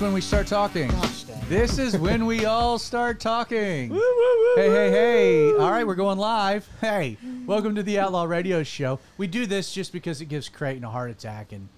[0.00, 0.88] when we start talking.
[0.88, 1.24] Gosh.
[1.48, 3.98] This is when we all start talking.
[4.54, 5.52] Hey, hey, hey.
[5.52, 6.68] All right, we're going live.
[6.80, 8.98] Hey, welcome to the Outlaw Radio Show.
[9.16, 11.52] We do this just because it gives Creighton a heart attack.
[11.52, 11.68] And,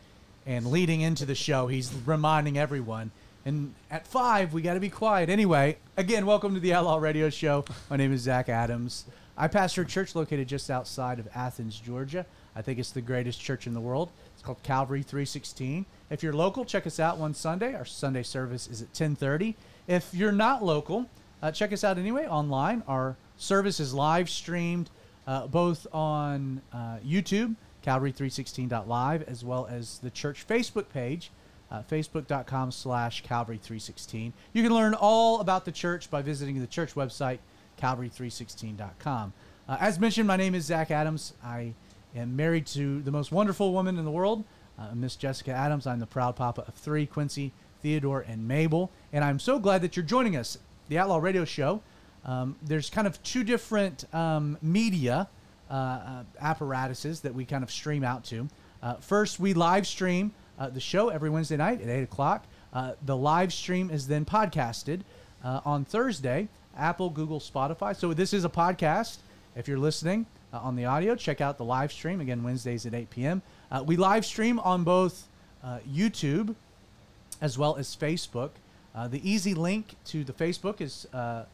[0.46, 3.10] and leading into the show, he's reminding everyone.
[3.45, 5.28] And at five, we got to be quiet.
[5.28, 7.66] Anyway, again, welcome to the Outlaw Radio Show.
[7.90, 9.04] My name is Zach Adams.
[9.37, 12.24] I pastor a church located just outside of Athens, Georgia.
[12.56, 14.10] I think it's the greatest church in the world.
[14.40, 15.84] It's called Calvary 316.
[16.08, 17.74] If you're local, check us out one Sunday.
[17.74, 19.54] Our Sunday service is at 10:30.
[19.86, 21.10] If you're not local,
[21.42, 22.82] uh, check us out anyway online.
[22.88, 24.88] Our service is live streamed
[25.26, 31.30] uh, both on uh, YouTube, Calvary316.live, as well as the church Facebook page,
[31.70, 34.32] uh, facebook.com slash Calvary316.
[34.54, 37.40] You can learn all about the church by visiting the church website,
[37.78, 39.34] Calvary316.com.
[39.68, 41.34] Uh, as mentioned, my name is Zach Adams.
[41.45, 41.74] I
[42.14, 44.44] am married to the most wonderful woman in the world,
[44.78, 45.86] uh, Miss Jessica Adams.
[45.86, 48.90] I'm the proud papa of three Quincy, Theodore, and Mabel.
[49.12, 51.82] And I'm so glad that you're joining us, the Outlaw Radio Show.
[52.24, 55.28] Um, there's kind of two different um, media
[55.70, 58.48] uh, uh, apparatuses that we kind of stream out to.
[58.82, 62.44] Uh, first, we live stream uh, the show every Wednesday night at 8 o'clock.
[62.72, 65.00] Uh, the live stream is then podcasted
[65.42, 67.97] on Thursday, Apple, Google, Spotify.
[67.97, 69.19] So this is a podcast.
[69.56, 72.94] If you're listening uh, on the audio, check out the live stream again Wednesdays at
[72.94, 73.43] 8 p.m.
[73.70, 75.28] Uh, we live stream on both
[75.62, 76.54] uh, YouTube
[77.41, 78.50] as well as Facebook.
[78.94, 81.44] Uh, the easy link to the Facebook is uh,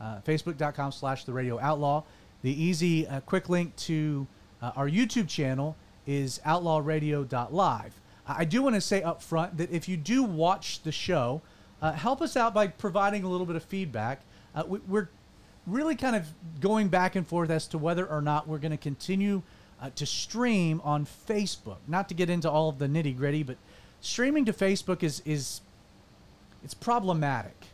[0.00, 2.02] facebook.com slash the radio outlaw.
[2.42, 4.26] The easy quick link to
[4.62, 8.00] our YouTube channel is outlawradio.live.
[8.26, 11.42] I do want to say up front that if you do watch the show,
[11.82, 14.22] uh, help us out by providing a little bit of feedback.
[14.54, 15.08] Uh, we, we're
[15.66, 16.26] really kind of
[16.60, 19.42] going back and forth as to whether or not we're going to continue
[19.80, 21.78] uh, to stream on Facebook.
[21.86, 23.56] Not to get into all of the nitty gritty, but
[24.00, 25.60] streaming to Facebook is is
[26.62, 27.66] it's problematic.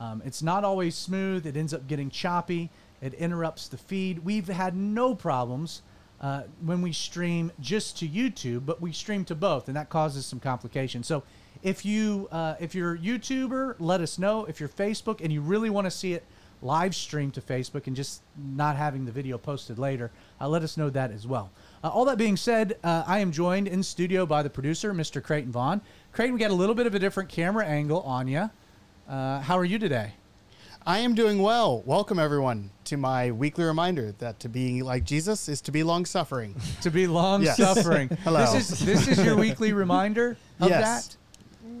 [0.00, 1.46] Um, it's not always smooth.
[1.46, 2.70] It ends up getting choppy.
[3.02, 4.20] It interrupts the feed.
[4.20, 5.82] We've had no problems
[6.20, 10.26] uh, when we stream just to YouTube, but we stream to both, and that causes
[10.26, 11.06] some complications.
[11.06, 11.22] So,
[11.62, 14.44] if you uh, if you're a YouTuber, let us know.
[14.44, 16.24] If you're Facebook and you really want to see it
[16.62, 20.10] live stream to Facebook and just not having the video posted later,
[20.40, 21.50] uh, let us know that as well.
[21.84, 25.22] Uh, all that being said, uh, I am joined in studio by the producer, Mr.
[25.22, 25.80] Creighton Vaughn.
[26.12, 28.50] Creighton, we got a little bit of a different camera angle on you.
[29.08, 30.12] Uh, how are you today?
[30.86, 31.82] I am doing well.
[31.84, 36.06] Welcome everyone to my weekly reminder that to be like Jesus is to be long
[36.06, 36.54] suffering.
[36.82, 37.58] To be long Yes.
[37.58, 38.08] suffering.
[38.24, 38.52] Hello.
[38.52, 41.08] This is this is your weekly reminder of Yes.
[41.08, 41.16] that.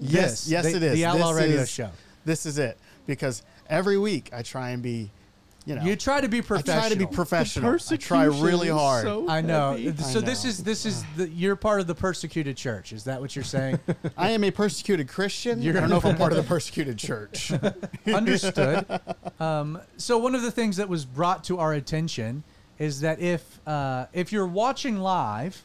[0.00, 0.12] yes,
[0.44, 0.92] This, yes, the- it is.
[0.94, 1.90] the Outlaw This Radio is- Show.
[2.26, 5.10] This is it because every week I try and be,
[5.66, 6.76] you know, You try to be professional.
[6.76, 6.80] I professional.
[6.80, 7.70] try to be professional.
[7.94, 9.06] I try really hard.
[9.28, 9.72] I know.
[9.72, 10.50] I So this know.
[10.50, 12.92] is this is the, you're part of the persecuted church.
[12.92, 13.78] Is that what you're saying?
[14.16, 15.60] I am a persecuted Christian.
[15.60, 17.52] You're- I don't know if I'm part of the persecuted church.
[18.06, 18.86] Understood.
[19.40, 22.42] Um, so one of the things that was brought to our attention
[22.78, 25.62] is that if uh, if you're watching live,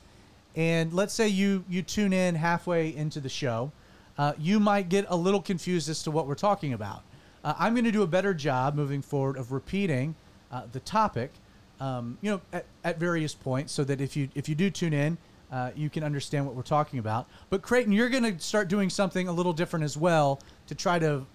[0.56, 3.72] and let's say you you tune in halfway into the show,
[4.18, 7.04] uh, you might get a little confused as to what we're talking about.
[7.44, 10.16] Uh, I'm going to do a better job moving forward of repeating
[10.52, 11.32] uh, the topic,
[11.80, 14.94] um, you know, at, at various points, so that if you if you do tune
[14.94, 15.18] in,
[15.52, 17.28] uh, you can understand what we're talking about.
[17.50, 21.00] But Creighton, you're going to start doing something a little different as well to try
[21.00, 21.26] to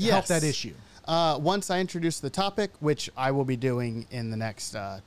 [0.00, 0.74] help that issue.
[1.04, 5.00] Uh, once I introduce the topic, which I will be doing in the next uh,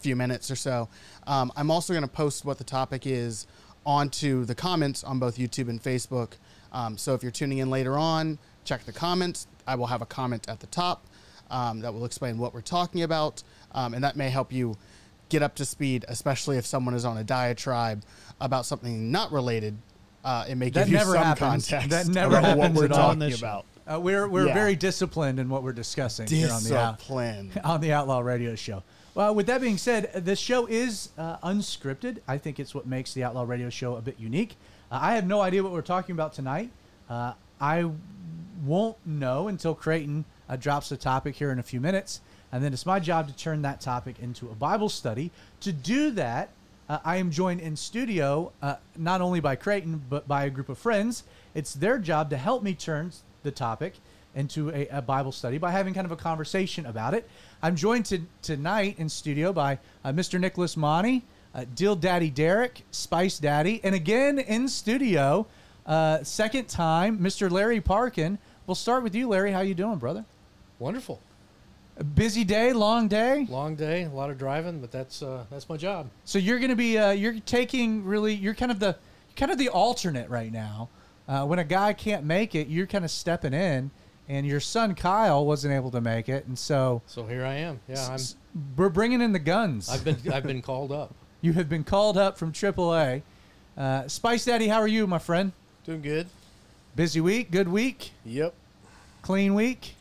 [0.00, 0.88] few minutes or so,
[1.26, 3.46] um, I'm also going to post what the topic is
[3.84, 6.32] onto the comments on both YouTube and Facebook.
[6.72, 9.46] Um, so if you're tuning in later on, check the comments.
[9.66, 11.06] I will have a comment at the top
[11.50, 13.42] um, that will explain what we're talking about,
[13.72, 14.76] um, and that may help you
[15.28, 18.02] get up to speed, especially if someone is on a diatribe
[18.40, 19.76] about something not related.
[20.24, 21.68] Uh, it may That give you some happens.
[21.68, 22.98] context That never about what happens we're at all.
[22.98, 23.64] talking this about.
[23.90, 24.54] Uh, we're we're Yeah.
[24.54, 28.82] very disciplined in what we're discussing here on the on the Outlaw Radio Show.
[29.14, 32.18] Well, with that being said, uh, this show is uh, unscripted.
[32.28, 34.56] I think it's what makes the Outlaw Radio Show a bit unique.
[34.90, 36.70] Uh, I have no idea what we're talking about tonight.
[37.08, 37.88] Uh, I
[38.64, 42.20] won't know until Creighton uh, drops the topic here in a few minutes,
[42.52, 45.30] and then it's my job to turn that topic into a Bible study.
[45.60, 46.50] To do that,
[46.88, 50.68] uh, I am joined in studio uh, not only by Creighton but by a group
[50.68, 51.24] of friends.
[51.54, 53.12] It's their job to help me turn
[53.42, 53.94] the topic
[54.34, 57.28] into a, a Bible study by having kind of a conversation about it.
[57.62, 60.38] I'm joined to, tonight in studio by uh, Mr.
[60.38, 61.24] Nicholas Monty,
[61.54, 65.46] uh, Dill Daddy Derek, Spice Daddy, and again in studio,
[65.86, 67.50] uh, second time, Mr.
[67.50, 68.38] Larry Parkin.
[68.66, 69.52] We'll start with you, Larry.
[69.52, 70.24] How you doing, brother?
[70.78, 71.20] Wonderful.
[71.98, 73.46] A busy day, long day.
[73.48, 76.10] Long day, a lot of driving, but that's uh, that's my job.
[76.24, 78.96] So you're going to be uh, you're taking really you're kind of the
[79.36, 80.88] kind of the alternate right now
[81.28, 83.90] uh, when a guy can't make it, you're kind of stepping in,
[84.28, 87.80] and your son Kyle wasn't able to make it, and so So here I am.
[87.88, 88.14] Yeah, I'm.
[88.14, 88.36] s-
[88.76, 89.88] we're bringing in the guns.
[89.88, 91.14] I've been I've been called up.
[91.40, 93.22] you have been called up from AAA.
[93.76, 95.52] Uh, Spice Daddy, how are you, my friend?
[95.84, 96.26] Doing good.
[96.96, 98.54] Busy week, good week, Yep.
[99.22, 99.94] clean week.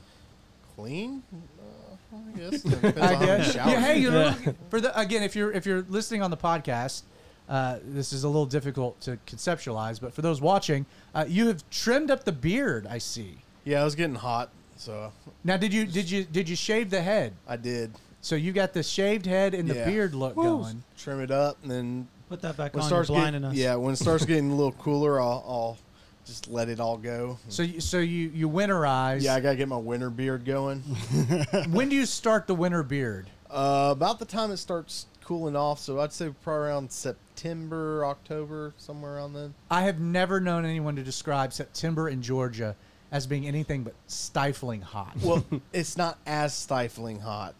[0.77, 1.21] Clean.
[1.33, 2.61] Uh, I guess.
[2.63, 3.53] Depends I on how many guess.
[3.53, 4.35] showers Yeah, hey, you- you know,
[4.69, 7.01] for the again, if you're if you're listening on the podcast,
[7.49, 11.69] uh, this is a little difficult to conceptualize, but for those watching, uh, you have
[11.69, 12.87] trimmed up the beard.
[12.87, 13.39] I see.
[13.65, 15.11] Yeah, I was getting hot, so
[15.43, 17.33] Now, did you did you did you shave the head?
[17.47, 19.85] I did So you got the shaved head and the Yeah.
[19.85, 20.83] beard look going.
[20.97, 22.89] trim it up, and then Put that back when it on.
[22.91, 23.55] You're starts blinding getting us.
[23.63, 25.77] yeah, when it starts getting a little cooler, I'll, I'll
[26.25, 27.37] just let it all go.
[27.49, 29.21] So you, so you you winterize.
[29.21, 30.79] Yeah, I gotta get my winter beard going.
[31.69, 33.29] when do you start the winter beard?
[33.49, 38.73] Uh, about the time it starts cooling off, so I'd say probably around September, October,
[38.77, 39.53] somewhere around then.
[39.69, 42.75] I have never known anyone to describe September in Georgia
[43.11, 45.15] as being anything but stifling hot.
[45.21, 47.55] Well, it's not as stifling hot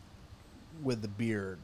[0.83, 1.59] with the beard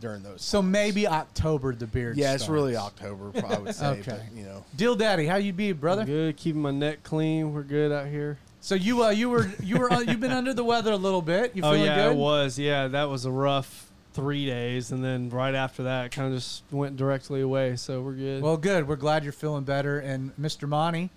[0.00, 0.42] during those.
[0.42, 2.16] so maybe October the beard.
[2.16, 2.76] yeah, it's really.
[2.76, 3.86] October, I would say.
[3.86, 4.02] Okay.
[4.12, 6.04] But, you know, Deal Daddy, how you be, brother?
[6.04, 7.52] Good, keeping my neck clean.
[7.52, 8.38] We're good out here.
[8.62, 11.22] So you uh, you were you were uh, you've been under the weather a little
[11.22, 11.54] bit.
[11.54, 12.12] You oh feeling yeah, good?
[12.12, 12.58] it was.
[12.58, 16.62] Yeah, that was a rough three days, and then right after that, kind of just
[16.70, 17.76] went directly away.
[17.76, 18.42] So we're good.
[18.42, 18.86] Well, good.
[18.88, 19.98] We're glad you're feeling better.
[19.98, 20.68] And Mr.
[20.68, 21.10] Monty,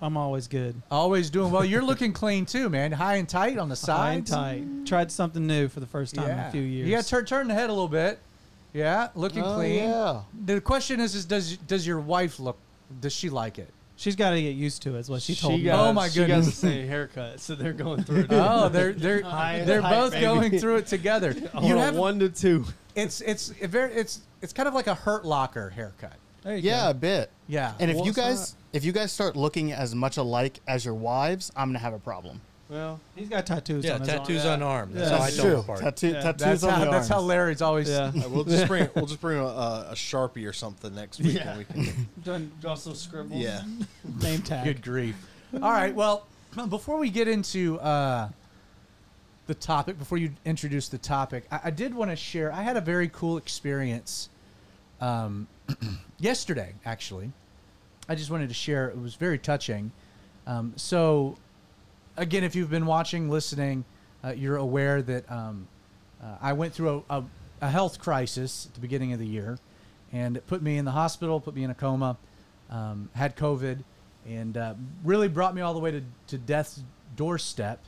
[0.00, 0.80] I'm always good.
[0.90, 1.64] always doing well.
[1.64, 2.92] You're looking clean too, man.
[2.92, 4.30] High and tight on the High and sides.
[4.30, 4.86] tight.
[4.86, 6.88] Tried something new for the first time in a few years.
[6.88, 8.18] Yeah, turn turn the head a little bit.
[8.72, 9.84] Yeah, looking Oh, clean.
[9.84, 10.20] yeah.
[10.44, 12.58] The question is, is does does your wife look?
[13.00, 13.70] Does she like it?
[13.96, 14.98] She's got to get used to it.
[14.98, 15.00] it.
[15.00, 15.64] Is what she told me.
[15.64, 16.46] got, Oh, my she got goodness.
[16.46, 18.26] the same haircut, so they're going through it.
[18.30, 20.24] Oh, they're they're High they're tight, both baby.
[20.24, 21.34] going through it together.
[21.62, 22.64] You have one to two.
[22.94, 26.12] it's it's a very it's it's kind of like a Hurt Locker haircut.
[26.48, 27.30] There you Yeah, a bit.
[27.46, 27.74] Yeah.
[27.78, 30.82] And if Well, you it's guys if you guys start looking as much alike as
[30.84, 32.40] your wives, I'm gonna have a problem.
[32.70, 34.92] Well, He's got tattoos Yeah, on his tattoos on arm.
[34.94, 35.16] That's Yeah.
[35.18, 35.76] how I That's tell them true.
[35.76, 36.20] Tattoo, Yeah.
[36.22, 37.20] tattoos that's on how the that's how.
[37.20, 37.88] Larry's always.
[37.90, 38.12] yeah.
[38.14, 41.34] Uh, we'll just bring we'll just bring a, a, a sharpie or something next week.
[41.36, 41.50] Yeah.
[41.50, 43.38] And we can, Done also scribbles.
[43.40, 43.62] yeah.
[44.22, 44.64] Name tag.
[44.64, 45.16] Good grief.
[45.54, 45.94] All right.
[45.94, 46.26] Well,
[46.70, 48.30] before we get into uh,
[49.46, 52.50] the topic, before you introduce the topic, I, I did want to share.
[52.52, 54.30] I had a very cool experience
[55.00, 55.46] um,
[56.18, 57.32] yesterday, actually.
[58.08, 58.88] I just wanted to share.
[58.88, 59.92] It was very touching.
[60.46, 61.36] Um, so,
[62.16, 63.84] again, if you've been watching, listening,
[64.24, 65.68] uh, you're aware that um,
[66.22, 67.24] uh, I went through a, a,
[67.62, 69.58] a health crisis at the beginning of the year,
[70.12, 72.16] and it put me in the hospital, put me in a coma,
[72.70, 73.82] um, had COVID,
[74.26, 74.74] and uh,
[75.04, 76.82] really brought me all the way to, to death's
[77.16, 77.84] doorstep.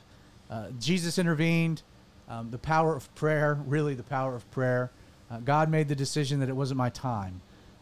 [0.49, 1.81] Uh, Jesus intervened.
[2.29, 4.89] Um, the power of prayer, really the power of prayer.
[5.29, 7.41] Uh, God made the decision that it wasn't my time.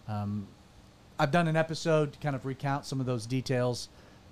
[0.09, 0.47] Um,
[1.19, 3.89] I've done an episode to kind of recount some of those details.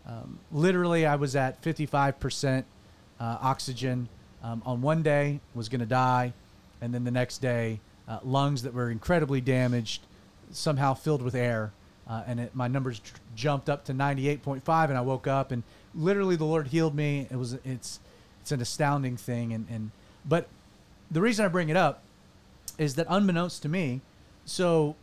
[0.08, 2.64] Um, literally, I was at 55%
[3.20, 4.10] uh, oxygen
[4.42, 6.34] um, on one day, was going to die,
[6.82, 10.02] and then the next day, uh, lungs that were incredibly damaged,
[10.52, 11.72] somehow filled with air,
[12.10, 15.64] uh, and it, my numbers tr- jumped up to 98.5, and I woke up, and
[15.94, 17.28] literally the Lord healed me.
[17.30, 18.00] It was it's
[18.42, 19.92] it's an astounding thing, and and
[20.26, 20.48] but
[21.12, 22.04] the reason I bring it up
[22.78, 24.02] is that unbeknownst to me,
[24.46, 24.96] so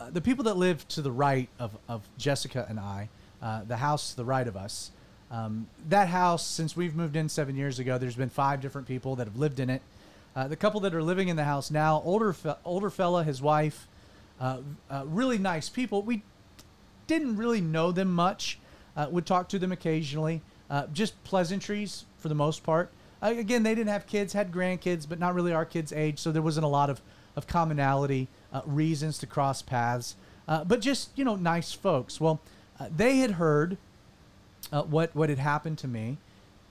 [0.00, 3.08] uh, the people that live to the right of, of Jessica and I,
[3.40, 4.90] uh, the house to the right of us,
[5.30, 9.16] um, that house, since we've moved in seven years ago, there's been five different people
[9.16, 9.82] that have lived in it.
[10.34, 13.40] Uh, the couple that are living in the house now, older fe- older fella, his
[13.40, 13.88] wife,
[14.40, 14.58] uh,
[14.90, 16.02] uh, really nice people.
[16.02, 16.22] We
[17.06, 18.58] didn't really know them much.
[19.10, 20.42] Would talk to them occasionally.
[20.92, 22.90] Just pleasantries for the most part.
[23.20, 26.42] Again, they didn't have kids, had grandkids, but not really our kids' age, so there
[26.42, 27.00] wasn't a lot of,
[27.34, 30.16] of commonality, uh, reasons to cross paths.
[30.48, 32.20] Uh, but just you know, nice folks.
[32.20, 32.40] Well,
[32.78, 33.76] uh, they had heard
[34.72, 36.18] uh, what what had happened to me,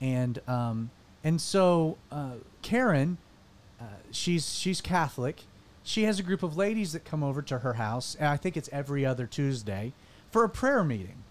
[0.00, 0.90] and um,
[1.24, 3.18] and so uh, Karen,
[3.80, 5.42] uh, she's she's Catholic.
[5.82, 8.56] She has a group of ladies that come over to her house, and I think
[8.56, 9.92] it's every other Tuesday,
[10.30, 11.22] for a prayer meeting,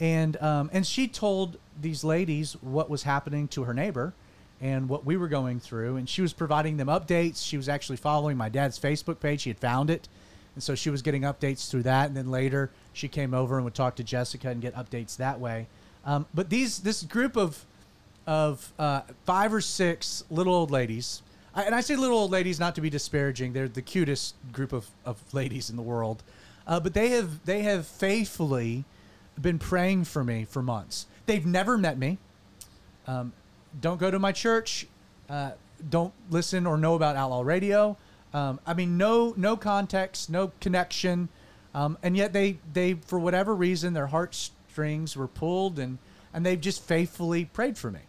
[0.00, 4.12] and um, and she told these ladies what was happening to her neighbor,
[4.62, 7.44] and what we were going through, and she was providing them updates.
[7.44, 9.40] She was actually following my dad's Facebook page.
[9.40, 10.08] She had found it,
[10.54, 12.06] and so she was getting updates through that.
[12.06, 15.40] And then later, she came over and would talk to Jessica and get updates that
[15.40, 15.66] way.
[16.04, 17.66] Um, but these this group of
[18.24, 21.22] of uh, five or six little old ladies,
[21.56, 23.52] I, and I say little old ladies not to be disparaging.
[23.52, 26.22] They're the cutest group of, of ladies in the world,
[26.68, 28.84] uh, but they have they have faithfully
[29.40, 31.06] been praying for me for months.
[31.26, 32.18] They've never met me.
[33.08, 33.32] Um,
[33.80, 34.86] don't go to my church.
[35.28, 35.52] Uh,
[35.88, 37.96] don't listen or know about Outlaw Radio.
[38.34, 41.28] Um, I mean, no no context, no connection,
[41.74, 45.98] um, and yet they they for whatever reason their heartstrings were pulled, and
[46.32, 48.00] and they've just faithfully prayed for me.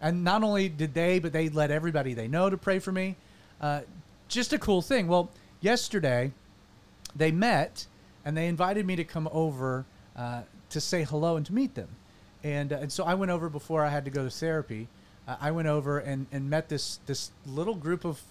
[0.00, 3.16] And not only did they, but they led everybody they know to pray for me.
[3.60, 3.80] Uh,
[4.28, 5.08] just a cool thing.
[5.08, 6.32] Well, yesterday
[7.16, 7.86] they met
[8.24, 9.84] and they invited me to come over
[10.16, 11.88] uh, to say hello and to meet them.
[12.44, 14.88] And, uh, and so I went over before I had to go to therapy.
[15.28, 18.22] Uh, I went over and, and met this, this little group of,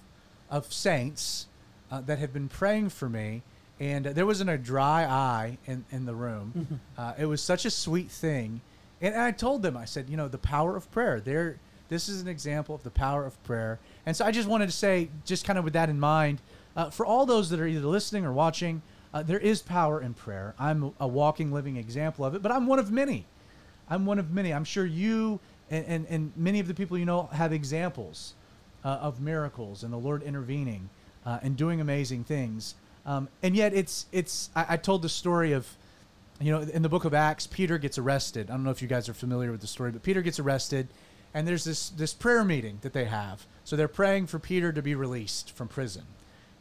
[0.49, 1.45] of saints
[1.91, 3.43] uh, that had been praying for me.
[3.79, 6.79] And uh, there wasn't a dry eye in, in the room.
[6.97, 8.61] Uh, it was such a sweet thing.
[8.99, 11.19] And I told them, I said, you know, the power of prayer.
[11.19, 13.77] There, this is an example of the power of prayer.
[14.07, 16.41] And so I just wanted to say, just kind of with that in mind,
[16.75, 18.81] uh, for all those that are either listening or watching,
[19.13, 20.55] uh, there is power in prayer.
[20.57, 23.25] I'm a walking, living example of it, but I'm one of many.
[23.89, 24.51] I'm one of many.
[24.53, 28.33] I'm sure you and, and, and many of the people you know have examples
[28.83, 30.89] uh, of miracles and the Lord intervening
[31.25, 32.75] uh, and doing amazing things.
[33.05, 34.49] Um, and yet, it's it's.
[34.55, 35.67] I, I told the story of,
[36.41, 38.49] you know, in the book of Acts, Peter gets arrested.
[38.49, 40.87] I don't know if you guys are familiar with the story, but Peter gets arrested,
[41.33, 43.45] and there's this this prayer meeting that they have.
[43.63, 46.03] So they're praying for Peter to be released from prison.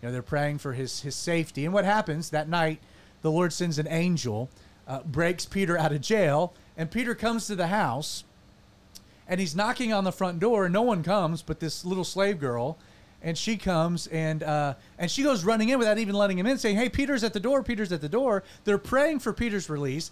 [0.01, 1.65] You know, they're praying for his his safety.
[1.65, 2.81] And what happens that night?
[3.23, 4.49] The Lord sends an angel,
[4.87, 8.23] uh, breaks Peter out of jail, and Peter comes to the house,
[9.29, 12.39] and he's knocking on the front door, and no one comes but this little slave
[12.39, 12.79] girl.
[13.23, 16.59] And she comes and uh, and she goes running in without even letting him in,
[16.59, 17.63] saying, "Hey, Peter's at the door.
[17.63, 20.11] Peter's at the door." They're praying for Peter's release.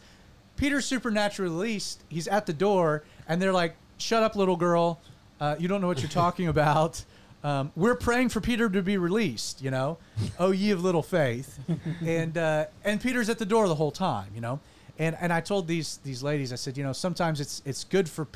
[0.57, 2.03] Peter's supernaturally released.
[2.09, 5.01] He's at the door, and they're like, "Shut up, little girl.
[5.39, 7.05] Uh, you don't know what you're talking about."
[7.45, 9.63] Um, we're praying for Peter to be released.
[9.63, 9.99] You know,
[10.39, 11.61] oh ye of little faith,
[12.05, 14.31] and uh, and Peter's at the door the whole time.
[14.35, 14.61] You know,
[14.99, 18.09] and and I told these these ladies, I said, you know, sometimes it's it's good
[18.09, 18.27] for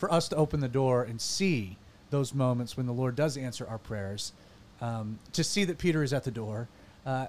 [0.00, 1.76] for us to open the door and see
[2.08, 4.32] those moments when the Lord does answer our prayers,
[4.80, 6.68] um, to see that Peter is at the door,
[7.06, 7.26] uh,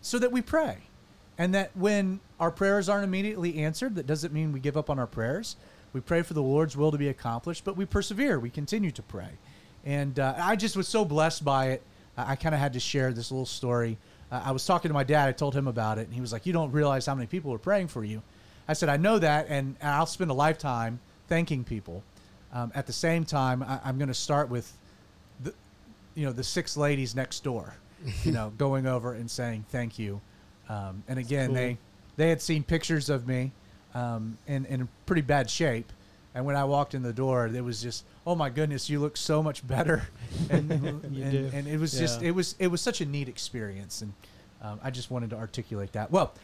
[0.00, 0.78] so that we pray,
[1.38, 4.98] and that when our prayers aren't immediately answered, that doesn't mean we give up on
[4.98, 5.54] our prayers.
[5.92, 8.40] We pray for the Lord's will to be accomplished, but we persevere.
[8.40, 9.28] We continue to pray,
[9.84, 11.82] and uh, I just was so blessed by it.
[12.16, 13.98] I, I kind of had to share this little story.
[14.32, 15.28] Uh, I was talking to my dad.
[15.28, 17.52] I told him about it, and he was like, "You don't realize how many people
[17.52, 18.22] are praying for you."
[18.66, 20.98] I said, "I know that, and, and I'll spend a lifetime
[21.32, 22.02] thanking people."
[22.52, 24.70] Um, at the same time, I, I'm going to start with
[25.42, 25.54] the,
[26.14, 27.74] you know, the six ladies next door,
[28.24, 30.20] you know, going over and saying thank you.
[30.68, 31.54] Um, and again, cool.
[31.54, 31.78] they
[32.16, 33.52] they had seen pictures of me
[33.94, 35.90] um, in in pretty bad shape,
[36.34, 39.16] and when I walked in the door, it was just, oh my goodness, you look
[39.16, 40.08] so much better,
[40.50, 40.70] and
[41.12, 41.50] You and, do.
[41.54, 44.12] and it was just it was it was such a neat experience, and
[44.60, 46.10] um, I just wanted to articulate that.
[46.10, 46.34] Well,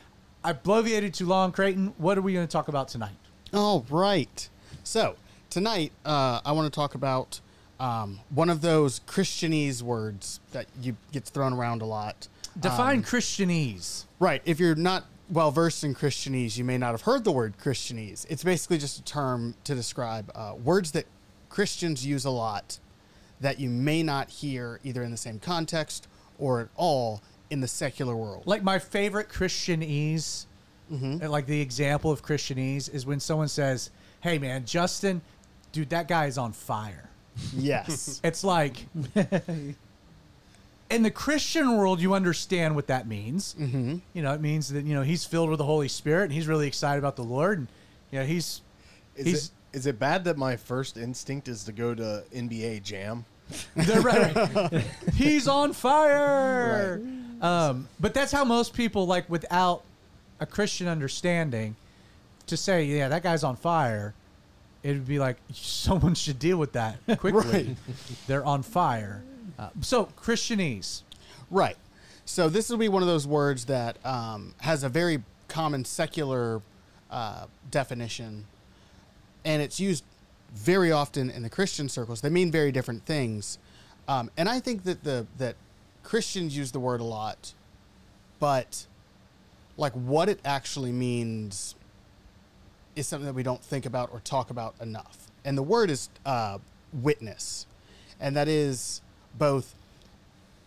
[0.42, 1.92] I bloviated too long, Creighton.
[1.98, 3.12] What are we going to talk about tonight?
[3.52, 4.48] All right.
[4.88, 5.16] So
[5.50, 7.42] tonight, uh, I want to talk about
[7.78, 12.26] um, one of those Christianese words that you gets thrown around a lot.
[12.58, 14.04] Define Um, Christianese.
[14.18, 14.40] right.
[14.46, 18.24] If you're not well versed in Christianese, you may not have heard the word Christianese.
[18.30, 21.04] It's basically just a term to describe uh, words that
[21.50, 22.78] Christians use a lot
[23.42, 27.68] that you may not hear either in the same context or at all in the
[27.68, 28.44] secular world.
[28.46, 30.46] Like my favorite Christianese,
[30.90, 31.26] Mm-hmm.
[31.26, 33.90] like the example of Christianese is when someone says,
[34.20, 35.20] "Hey, man, Justin,
[35.72, 37.08] dude, that guy is on fire."
[37.54, 38.20] yes.
[38.24, 38.86] It's like
[40.90, 43.54] in the Christian world, you understand what that means.
[43.58, 43.96] mm-hmm.
[44.14, 46.46] You know, it means that you know he's filled with the Holy Spirit and he's
[46.46, 47.68] really excited about the Lord, and
[48.10, 48.62] you know he's
[49.16, 52.82] Is He's- it is it bad that my first instinct is to go to NBA
[52.82, 53.24] Jam?
[53.76, 54.84] Right, right.
[55.14, 57.00] He's on fire.
[57.42, 59.84] Um, but that's how most people, like, without
[60.40, 61.76] a Christian understanding,
[62.48, 64.14] to say, yeah, that guy's on fire,
[64.82, 67.76] it would be like someone should deal with that quickly.
[68.26, 69.22] They're on fire.
[69.58, 71.02] Uh, so Christianese.
[71.50, 71.76] Right.
[72.24, 76.60] So this will be one of those words that um, has a very common secular
[77.10, 78.44] uh, definition,
[79.46, 80.04] and it's used
[80.52, 82.20] very often in the Christian circles.
[82.20, 83.58] They mean very different things,
[84.06, 85.56] um, and I think that the that
[86.02, 87.54] Christians use the word a lot,
[88.38, 88.86] but
[89.78, 91.76] like what it actually means
[92.98, 95.30] is something that we don't think about or talk about enough.
[95.44, 96.58] And the word is uh,
[96.92, 97.66] witness,
[98.20, 99.00] and that is
[99.38, 99.74] both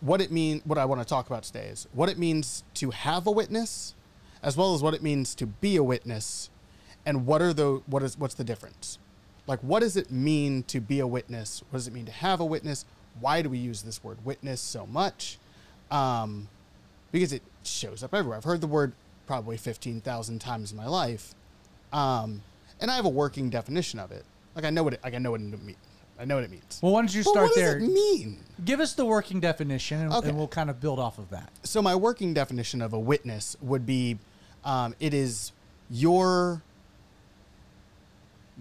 [0.00, 0.62] what it means.
[0.64, 3.94] what I want to talk about today is what it means to have a witness
[4.42, 6.50] as well as what it means to be a witness
[7.06, 8.98] and what are the what is what's the difference?
[9.46, 11.62] Like what does it mean to be a witness?
[11.70, 12.84] What does it mean to have a witness?
[13.20, 15.38] Why do we use this word witness so much?
[15.90, 16.48] Um,
[17.12, 18.38] because it shows up everywhere.
[18.38, 18.92] I've heard the word
[19.26, 21.34] probably 15000 times in my life
[21.92, 22.42] um,
[22.80, 25.18] and i have a working definition of it like i know what it like i
[25.18, 25.76] know what it means
[26.18, 27.78] i know what it means Well, why don't you But start what there?
[27.78, 30.28] does it mean Give us the working definition, and, Okay.
[30.28, 31.50] and we'll kind of build off of that.
[31.64, 34.18] so my working definition of a witness would be
[34.64, 35.50] um, it is
[35.90, 36.62] your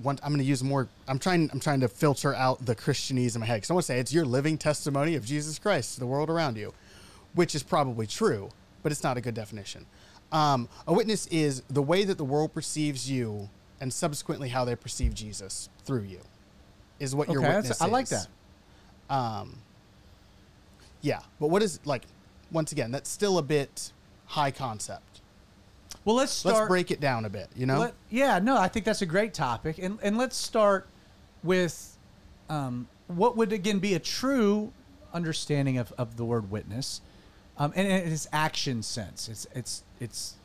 [0.02, 0.18] one.
[0.24, 0.88] I'm going to use more.
[1.08, 1.50] I'm trying.
[1.54, 4.00] I'm trying to filter out the Christianese in my head because I want to say
[4.00, 6.74] it's your living testimony of Jesus Christ to the world around you,
[7.36, 8.50] which is probably true,
[8.82, 9.86] but it's not a good definition.
[10.32, 14.76] Um, a witness is the way that the world perceives you, and subsequently how they
[14.76, 16.22] perceive Jesus through you,
[17.00, 18.28] is what your Okay, witness that's- I like that.
[19.10, 19.58] Um,
[21.02, 22.04] yeah, but what is like?
[22.52, 23.92] Once again, that's still a bit
[24.28, 25.22] high concept.
[26.06, 26.56] Well, let's start.
[26.56, 27.50] Let's break it down a bit.
[27.56, 30.88] You know, Let- yeah, no, I think that's a great topic, and and let's start
[31.44, 31.98] with
[32.50, 34.72] um, what would again be a true
[35.14, 37.02] understanding of, of the word witness,
[37.58, 39.28] um, and in its action sense.
[39.28, 40.36] It's it's it's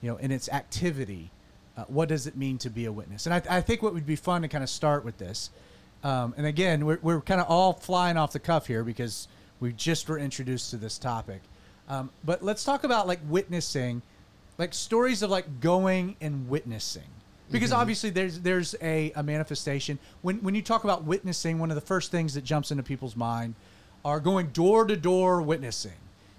[0.00, 1.30] you know in its activity.
[1.76, 3.26] Uh, what does it mean to be a witness?
[3.26, 5.50] And I, I think what would be fun to kind of start with this.
[6.02, 9.28] Um, and again, we're, we're kind of all flying off the cuff here because
[9.60, 11.42] we just were introduced to this topic.
[11.88, 14.00] Um, but let's talk about like witnessing,
[14.56, 17.02] like stories of like going and witnessing.
[17.50, 19.98] Because obviously there's there's a, a manifestation.
[20.22, 23.14] When when you talk about witnessing, one of the first things that jumps into people's
[23.14, 23.54] mind
[24.04, 25.92] are going door to door witnessing.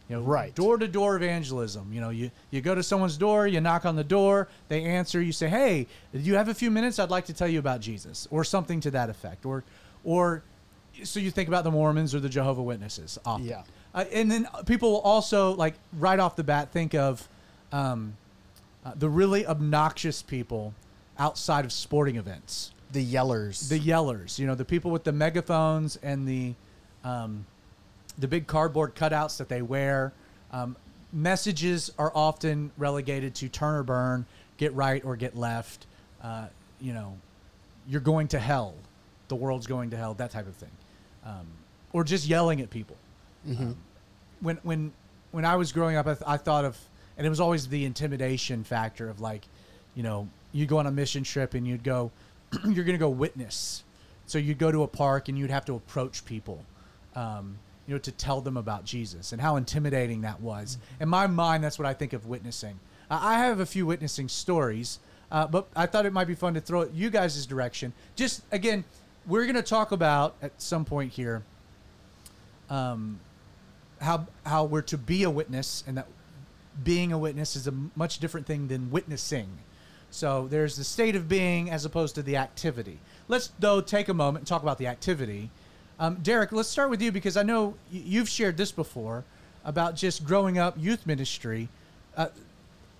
[0.10, 0.56] You know, Right.
[0.56, 1.92] door to door evangelism.
[1.92, 5.22] You know, you, you go to someone's door, you knock on the door, they answer,
[5.22, 6.98] you say, Hey, do you have a few minutes?
[7.00, 9.46] I'd like to tell you about Jesus, or something to that effect.
[9.46, 9.64] Or
[10.04, 10.44] or
[11.04, 13.46] so you think about the Mormons or the Jehovah Witnesses often.
[13.48, 13.64] Yeah.
[13.94, 17.28] Uh, and then people will also like right off the bat think of
[17.72, 18.16] um,
[18.86, 20.74] uh, the really obnoxious people
[21.20, 23.68] outside of sporting events the yellers.
[23.70, 26.54] the yellers you know the people with the megaphones and the
[27.04, 27.46] um,
[28.17, 30.13] the big cardboard cutouts that they wear.
[30.51, 30.75] Um,
[31.13, 34.25] messages are often relegated to turn or burn
[34.58, 35.86] get right or get left.
[36.21, 36.47] Uh,
[36.80, 37.17] you know
[37.88, 38.73] you're going to hell.
[39.30, 40.71] The world's going to hell that type of thing.
[41.25, 41.47] Um,
[41.93, 42.97] or just yelling at people.
[43.62, 43.77] Um,
[44.41, 44.91] when when
[45.32, 46.77] when I was growing up, I, th- I thought of,
[47.17, 49.45] and it was always the intimidation factor of like,
[49.95, 52.12] you know, you go on a mission trip and you'd go,
[52.67, 53.84] you're gonna go witness,
[54.25, 56.63] so you'd go to a park and you'd have to approach people,
[57.15, 60.78] um, you know, to tell them about Jesus and how intimidating that was.
[61.00, 62.80] In my mind, that's what I think of witnessing.
[63.10, 65.00] I have a few witnessing stories,
[65.32, 67.93] uh, but I thought it might be fun to throw it you guys' direction.
[68.15, 68.84] Just again,
[69.26, 71.43] we're gonna talk about at some point here
[72.69, 73.19] um,
[74.02, 76.08] how how we're to be a witness, and that
[76.84, 79.47] being a witness is a much different thing than witnessing.
[80.10, 83.00] So there's the state of being as opposed to the activity.
[83.28, 85.50] Let's though take a moment and talk about the activity.
[85.99, 89.23] Um, Derek, let's start with you because I know you've shared this before
[89.65, 91.69] about just growing up youth ministry.
[92.15, 92.27] Uh,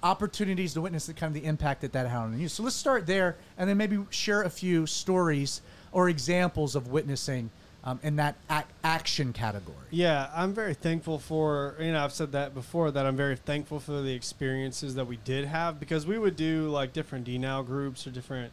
[0.03, 2.47] opportunities to witness the kind of the impact that that had on you.
[2.47, 7.49] So let's start there, and then maybe share a few stories or examples of witnessing
[7.83, 9.75] um, in that ac- action category.
[9.89, 13.79] Yeah, I'm very thankful for, you know, I've said that before that I'm very thankful
[13.79, 18.05] for the experiences that we did have because we would do like different DNOW groups
[18.05, 18.51] or different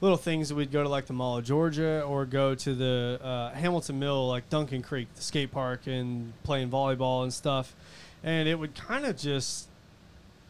[0.00, 3.20] little things that we'd go to like the Mall of Georgia or go to the
[3.22, 7.74] uh, Hamilton Mill, like Duncan Creek, the skate park, and playing volleyball and stuff.
[8.22, 9.67] And it would kind of just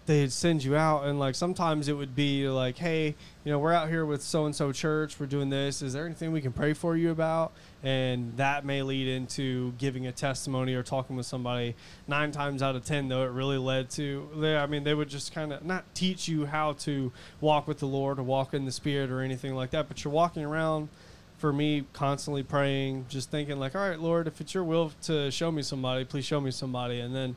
[0.09, 3.73] they'd send you out and like sometimes it would be like hey you know we're
[3.73, 6.53] out here with so and so church we're doing this is there anything we can
[6.53, 7.53] pray for you about?
[7.83, 11.77] And that may lead into giving a testimony or talking with somebody.
[12.07, 15.09] Nine times out of ten though it really led to they, i mean they would
[15.09, 18.65] just kind of not teach you how to walk with the lord or walk in
[18.65, 20.89] the spirit or anything like that but you're walking around
[21.37, 25.31] for me constantly praying just thinking like all right lord if it's your will to
[25.31, 27.01] show me somebody please show me somebody.
[27.01, 27.37] And then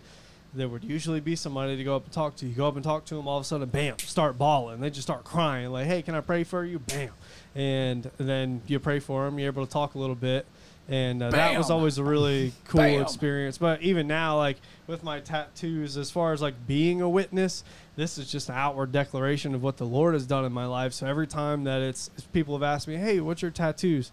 [0.54, 2.46] there would usually be somebody to go up and talk to.
[2.46, 4.82] You go up and talk to them, all of a sudden, bam, start bawling.
[4.82, 7.12] They just start crying, like, "Hey, can I pray for you?" Bam,
[7.56, 9.40] and then you pray for them.
[9.40, 10.46] You're able to talk a little bit,
[10.90, 13.02] and uh, that was always a really cool Bam.
[13.02, 13.58] experience.
[13.58, 17.64] But even now, like with my tattoos, as far as like being a witness,
[17.96, 20.92] this is just an outward declaration of what the Lord has done in my life.
[20.94, 24.12] So every time that it's people have asked me, "Hey, what's your tattoos?"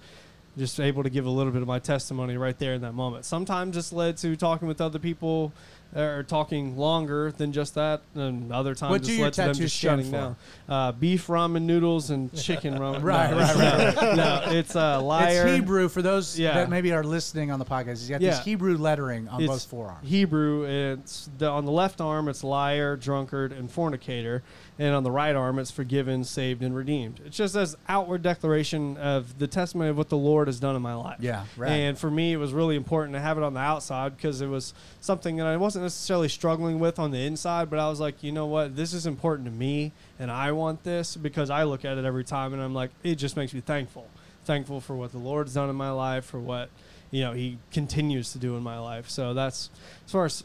[0.57, 3.25] just able to give a little bit of my testimony right there in that moment.
[3.25, 5.53] Sometimes it's led to talking with other people
[5.97, 9.75] or talking longer than just that, and other times What it's led to them just
[9.75, 10.37] shutting down.
[10.69, 13.03] Uh, beef ramen noodles and chicken ramen.
[13.03, 15.47] Right, no, right, it's, uh, no, it's uh, liar.
[15.47, 16.55] It's Hebrew for those Yeah.
[16.55, 17.99] that maybe are listening on the podcast.
[18.01, 18.31] He's got Yeah.
[18.31, 20.07] this Hebrew lettering on It's both forearms.
[20.07, 20.65] Hebrew.
[20.65, 24.43] It's the, on the left arm, it's liar, drunkard, and fornicator,
[24.79, 27.21] and on the right arm, it's forgiven, saved, and redeemed.
[27.25, 30.83] It's just as outward declaration of the testimony of what the Lord has done in
[30.83, 31.17] my life.
[31.21, 31.71] Yeah, right.
[31.71, 34.47] And for me, it was really important to have it on the outside because it
[34.49, 38.23] was something that I wasn't necessarily struggling with on the inside, but I was like,
[38.23, 41.85] you know what, this is important to me, and I want this because I look
[41.85, 44.09] at it every time, and I'm like, it just makes me thankful,
[44.45, 46.71] thankful for what the Lord's done in my life, for what
[47.11, 49.09] you know He continues to do in my life.
[49.09, 49.71] So that's
[50.07, 50.45] as far as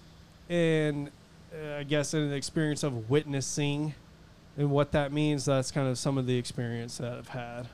[0.50, 1.10] in
[1.54, 3.94] uh, I guess in the experience of witnessing
[4.58, 5.46] and what that means.
[5.46, 7.68] That's kind of some of the experience that I've had.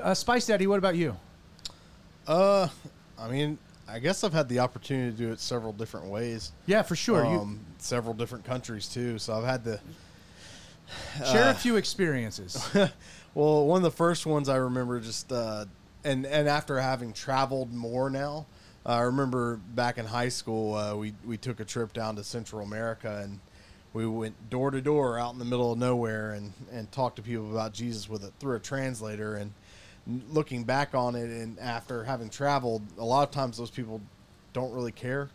[0.00, 1.16] Uh, Spice Daddy, what about you?
[2.26, 2.68] Uh,
[3.18, 6.52] I mean, I guess I've had the opportunity to do it several different ways.
[6.66, 7.24] Yeah, for sure.
[7.24, 9.18] you Um, several different countries too.
[9.18, 9.80] So I've had to.
[11.18, 12.68] share a uh, few experiences.
[13.34, 15.64] Well, one of the first ones I remember just, uh,
[16.04, 18.46] and and after having traveled more now,
[18.84, 22.24] uh, I remember back in high school uh, we we took a trip down to
[22.24, 23.40] Central America and
[23.94, 27.22] we went door to door out in the middle of nowhere and and talked to
[27.22, 29.52] people about Jesus with it through a translator and
[30.30, 34.00] looking back on it and after having traveled, a lot of times those people
[34.52, 35.30] don't really care.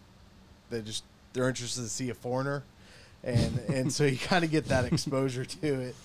[0.69, 1.03] They just
[1.33, 2.63] they're interested to see a foreigner,
[3.23, 5.95] and and so you kind of get that exposure to it.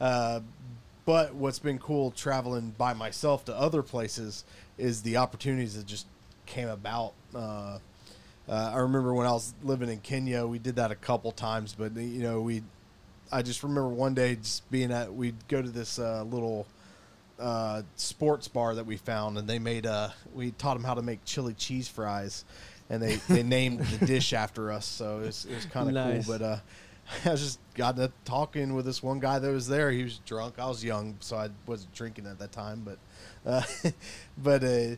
[0.00, 0.40] Uh,
[1.04, 4.44] but what's been cool traveling by myself to other places
[4.78, 6.06] is the opportunities that just
[6.46, 7.12] came about.
[7.34, 7.78] Uh,
[8.48, 11.74] uh, I remember when I was living in Kenya, we did that a couple times,
[11.76, 12.62] but you know, we,
[13.32, 16.66] I just remember one day just being at, we'd go to this uh, little
[17.42, 21.02] uh, sports bar that we found, and they made, uh, we taught them how to
[21.02, 22.44] make chili cheese fries,
[22.88, 25.94] and they, they named the dish after us, so it was, it was kind of
[25.94, 26.26] Nice.
[26.26, 26.38] cool.
[26.38, 26.56] But uh,
[27.24, 29.90] I was just got to talking with this one guy that was there.
[29.90, 30.54] He was drunk.
[30.58, 32.98] I was young, so I wasn't drinking at that time, but
[33.44, 33.62] uh,
[34.38, 34.96] but uh,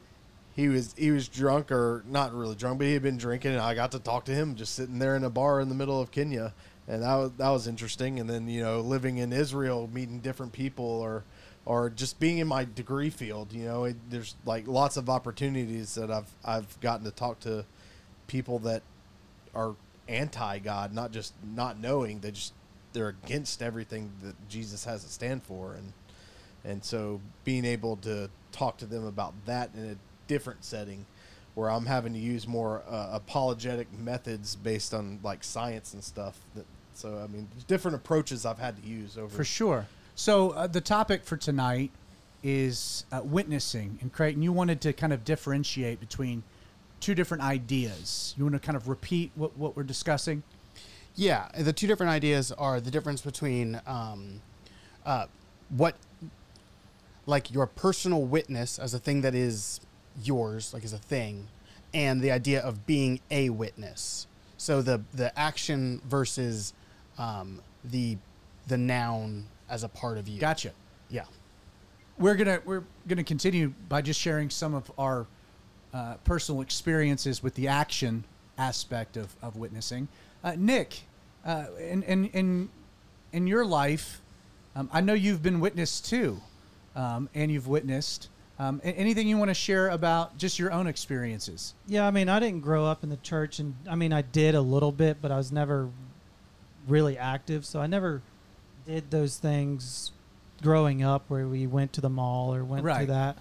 [0.54, 3.60] he was he was drunk or not really drunk, but he had been drinking, and
[3.60, 6.00] I got to talk to him just sitting there in a bar in the middle
[6.00, 6.52] of Kenya,
[6.86, 8.20] and that was that was interesting.
[8.20, 11.24] And then you know, living in Israel, meeting different people, or
[11.66, 15.94] or just being in my degree field, you know, it, there's like lots of opportunities
[15.94, 17.64] that I've I've gotten to talk to
[18.26, 18.82] people that
[19.54, 19.74] are
[20.08, 22.52] anti God, not just not knowing they just
[22.92, 25.92] they're against everything that Jesus has to stand for, and
[26.64, 29.96] and so being able to talk to them about that in a
[30.26, 31.06] different setting,
[31.54, 36.38] where I'm having to use more uh, apologetic methods based on like science and stuff.
[36.54, 39.34] That, so I mean, different approaches I've had to use over.
[39.34, 39.86] For sure.
[40.14, 41.90] So uh, the topic for tonight
[42.42, 43.98] is uh, witnessing.
[44.00, 46.44] And Creighton, you wanted to kind of differentiate between
[47.00, 48.34] two different ideas.
[48.36, 50.42] You want to kind of repeat what, what we're discussing?
[51.16, 54.40] Yeah, the two different ideas are the difference between um,
[55.04, 55.26] uh,
[55.70, 55.96] what,
[57.26, 59.80] like your personal witness as a thing that is
[60.22, 61.48] yours, like as a thing,
[61.92, 64.26] and the idea of being a witness.
[64.56, 66.72] So the the action versus
[67.18, 68.16] um, the
[68.66, 70.40] the noun as a part of you.
[70.40, 70.72] Gotcha.
[71.08, 71.24] Yeah.
[72.18, 75.26] We're gonna we're gonna continue by just sharing some of our
[75.92, 78.24] uh, personal experiences with the action
[78.58, 80.08] aspect of, of witnessing.
[80.42, 81.02] Uh, Nick,
[81.44, 82.68] uh, in, in in
[83.32, 84.20] in your life,
[84.76, 86.40] um, I know you've been witnessed too,
[86.94, 88.28] um, and you've witnessed.
[88.56, 91.74] Um, anything you want to share about just your own experiences?
[91.88, 94.54] Yeah, I mean, I didn't grow up in the church, and I mean, I did
[94.54, 95.90] a little bit, but I was never
[96.86, 98.22] really active, so I never
[98.86, 100.12] did those things
[100.62, 103.00] growing up where we went to the mall or went Right.
[103.02, 103.38] to that.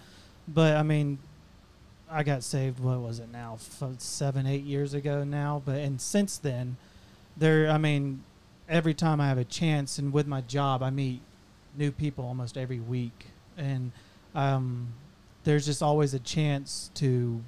[0.48, 1.18] But I mean,
[2.10, 2.80] I got saved.
[2.80, 3.54] What was it now?
[3.54, 5.62] F- seven, eight years ago now.
[5.64, 6.76] But and since then,
[7.36, 7.70] there.
[7.70, 8.22] I mean,
[8.68, 11.20] every time I have a chance, and with my job, I meet
[11.76, 13.26] new people almost every week,
[13.56, 13.90] and
[14.34, 14.88] um,
[15.44, 17.42] there's just always a chance to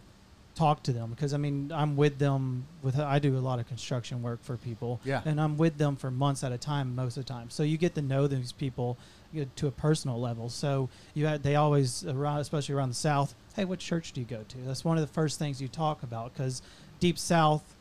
[0.56, 3.68] talk to them because I mean I'm with them with I do a lot of
[3.68, 5.20] construction work for people Yeah.
[5.26, 7.76] and I'm with them for months at a time most of the time so you
[7.76, 8.96] get to know these people
[9.34, 12.94] you know, to a personal level so you had, they always around especially around the
[12.94, 15.68] south hey what church do you go to that's one of the first things you
[15.68, 16.62] talk about because
[17.00, 17.76] deep south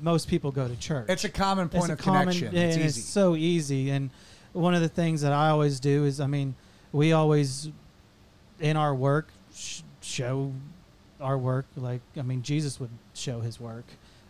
[0.00, 2.56] most people go to church It's a common point it's of common, connection.
[2.56, 2.86] it's easy.
[2.98, 3.90] It's so easy.
[3.90, 4.10] And
[4.52, 6.56] one of the things that I always do is, I mean,
[6.90, 7.70] we always
[8.58, 10.52] in our work sh- show
[11.22, 11.66] our work.
[11.76, 13.86] Like, I mean, Jesus would show his work,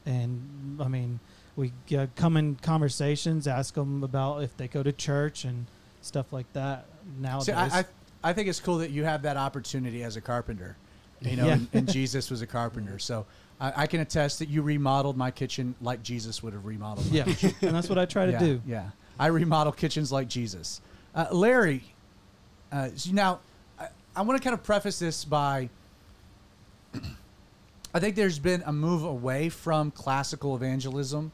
[0.06, 1.20] and I mean,
[1.56, 5.66] we uh, come in conversations, ask them about if they go to church and
[6.00, 6.86] stuff like that.
[7.20, 7.84] Nowadays, See, I, I,
[8.24, 10.76] I think it's cool that you have that opportunity as a carpenter.
[11.20, 11.52] You know, Yeah.
[11.52, 13.26] and, and Jesus was a carpenter, so
[13.60, 17.10] I, I can attest that you remodeled my kitchen like Jesus would have remodeled.
[17.12, 17.24] My yeah,
[17.62, 18.62] and that's what I try to yeah, do.
[18.66, 20.80] Yeah, I remodel kitchens like Jesus.
[21.14, 21.84] Uh, Larry,
[22.72, 23.38] uh, so now
[23.78, 25.68] I, I want to kind of preface this by
[27.94, 31.30] I think there's been a move away from classical evangelism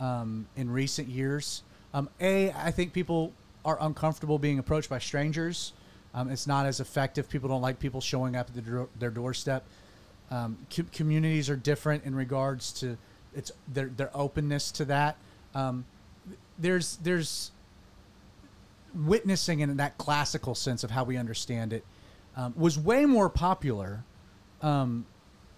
[0.00, 1.62] um, in recent years.
[1.94, 3.32] Um, a, I think people
[3.64, 5.72] are uncomfortable being approached by strangers.
[6.14, 7.28] Um, it's not as effective.
[7.28, 9.64] People don't like people showing up at the their doorstep.
[10.30, 12.98] Um, co- communities are different in regards to
[13.34, 15.16] its their their openness to that.
[15.54, 15.84] Um,
[16.58, 17.52] there's there's
[18.94, 21.84] witnessing in that classical sense of how we understand it
[22.36, 24.04] um, was way more popular
[24.60, 25.06] um,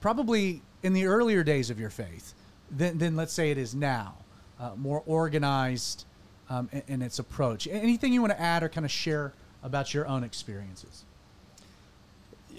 [0.05, 2.35] probably in the earlier days of your faith
[2.71, 4.15] than, than let's say it is now
[4.61, 6.05] uh, more organized
[6.51, 9.95] um, in, in its approach anything you want to add or kind of share about
[9.95, 11.05] your own experiences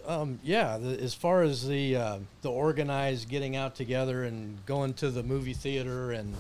[0.08, 4.94] Um, yeah, the, as far as the uh, the organized getting out together and going
[4.96, 6.34] to the movie theater and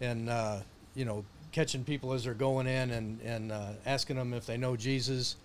[0.00, 0.60] and uh,
[0.94, 4.56] you know catching people as they're going in and and uh, asking them if they
[4.56, 5.36] know Jesus,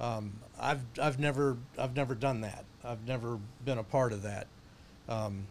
[0.00, 2.64] um, I've I've never I've never done that.
[2.84, 4.46] I've never been a part of that.
[5.08, 5.46] Um,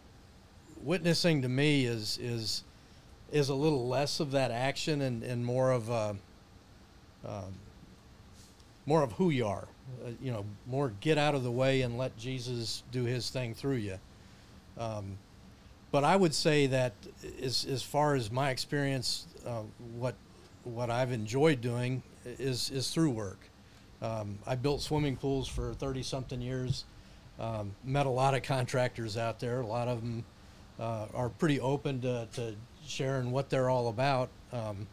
[0.82, 2.64] witnessing to me is is
[3.30, 6.16] is a little less of that action and, and more of a,
[7.26, 7.54] um,
[8.84, 9.66] more of who you are.
[10.04, 13.54] Uh, you know, more get out of the way and let Jesus do His thing
[13.54, 13.98] through you.
[14.78, 15.18] Um,
[15.90, 16.92] but I would say that
[17.42, 19.62] as as far as my experience, uh,
[19.96, 20.14] what
[20.64, 23.38] what I've enjoyed doing is is through work.
[24.00, 26.84] Um, I built swimming pools for thirty something years.
[27.40, 29.60] Um, met a lot of contractors out there.
[29.60, 30.24] A lot of them
[30.78, 32.54] uh, are pretty open to, to
[32.86, 34.28] sharing what they're all about.
[34.52, 34.86] Um,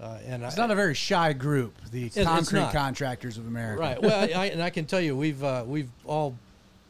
[0.00, 3.80] uh, and It's I, not a very shy group, the it's concrete contractors of America.
[3.80, 4.02] Right.
[4.02, 6.36] Well, I, and I can tell you, we've uh, we've all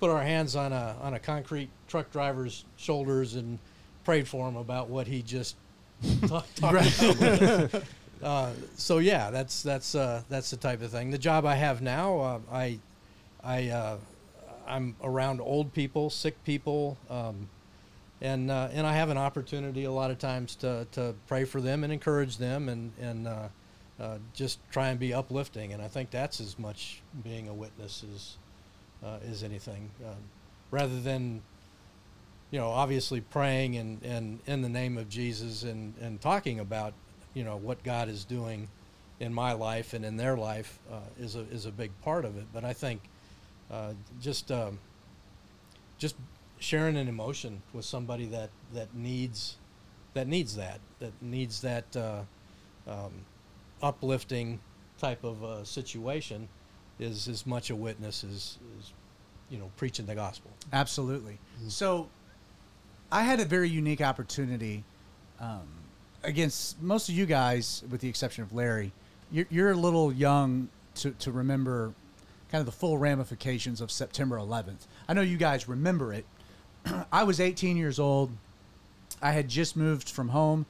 [0.01, 3.59] put our hands on a on a concrete truck driver's shoulders and
[4.05, 5.57] prayed for him about what he just
[6.27, 7.83] talked talked about.
[8.23, 11.11] uh, so yeah, that's that's uh, that's the type of thing.
[11.11, 12.79] The job I have now, uh, I
[13.43, 13.97] I uh,
[14.67, 16.97] I'm around old people, sick people.
[17.11, 17.49] Um,
[18.21, 21.61] and, uh, and I have an opportunity a lot of times to, to pray for
[21.61, 23.49] them and encourage them and, and uh,
[24.01, 25.73] uh, just try and be uplifting.
[25.73, 28.37] And I think that's as much being a witness as,
[29.05, 29.91] uh, as anything.
[30.05, 30.17] Um,
[30.71, 31.43] rather than,
[32.51, 36.95] you know, obviously praying and, and in the name of Jesus and, and talking about,
[37.35, 38.69] you know, what God is doing
[39.21, 42.37] in my life and in their life uh, is, a, is a big part of
[42.37, 42.47] it.
[42.53, 43.03] But I think
[43.71, 44.79] uh, just, um,
[45.99, 46.17] just
[46.59, 49.57] sharing an emotion with somebody that, that needs
[50.15, 52.23] that needs that that needs that uh,
[52.89, 53.13] um,
[53.83, 54.61] uplifting
[54.99, 56.49] type of uh, situation
[56.99, 58.93] is as much a witness as, as
[59.51, 60.51] you know preaching the gospel.
[60.73, 61.39] Absolutely.
[61.69, 62.09] So,
[63.13, 64.85] I had a very unique opportunity
[65.41, 65.69] um,
[66.23, 68.93] against most of you guys, with the exception of Larry.
[69.31, 71.93] You're, you're a little young to, to remember
[72.55, 74.87] kind of the full ramifications of September 11th.
[75.09, 76.25] I know you guys remember it.
[77.13, 78.31] I was 18 years old.
[79.21, 80.65] I had just moved from home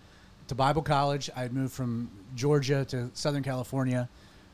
[0.48, 1.28] to Bible college.
[1.36, 4.08] I had moved from Georgia to Southern California,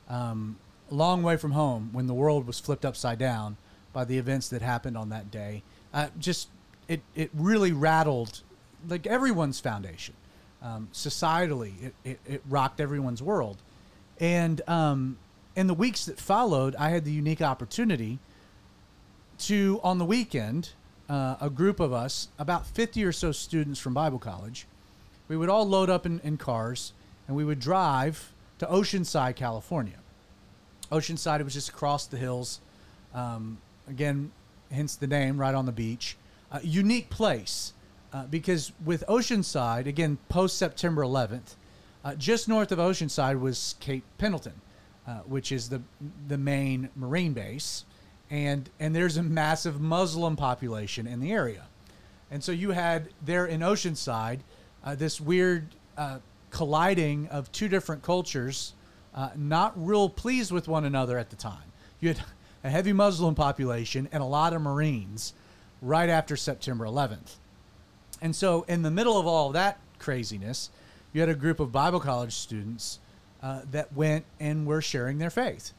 [0.08, 0.58] um,
[0.90, 3.56] a long way from home when the world was flipped upside down
[3.92, 5.62] by the events that happened on that day.
[5.94, 6.48] Uh, just
[6.88, 8.42] it it really rattled
[8.88, 10.14] like everyone's foundation,
[10.62, 11.74] um, societally.
[11.80, 13.58] It, it it rocked everyone's world,
[14.18, 15.16] and um,
[15.56, 18.18] in the weeks that followed, I had the unique opportunity
[19.40, 20.70] to on the weekend
[21.08, 24.66] uh, a group of us, about 50 or so students from Bible College,
[25.28, 26.92] we would all load up in, in cars
[27.26, 29.98] and we would drive to Oceanside, California.
[30.92, 32.60] Oceanside, it was just across the hills.
[33.12, 33.58] Um,
[33.88, 34.30] again,
[34.70, 36.16] hence the name, right on the beach.
[36.52, 37.72] Uh, unique place
[38.12, 41.54] uh, because with Oceanside, again, post September 11th,
[42.04, 44.60] uh, just north of Oceanside was Camp Pendleton,
[45.06, 45.80] uh, which is the
[46.28, 47.84] the main Marine base,
[48.30, 51.64] and and there's a massive Muslim population in the area,
[52.30, 54.40] and so you had there in Oceanside
[54.84, 56.18] uh, this weird uh,
[56.50, 58.74] colliding of two different cultures,
[59.14, 61.72] uh, not real pleased with one another at the time.
[62.00, 62.22] You had
[62.64, 65.32] a heavy Muslim population and a lot of Marines
[65.80, 67.36] right after September 11th.
[68.20, 70.70] And so, in the middle of all that craziness,
[71.12, 72.98] you had a group of Bible college students
[73.42, 75.72] uh, that went and were sharing their faith.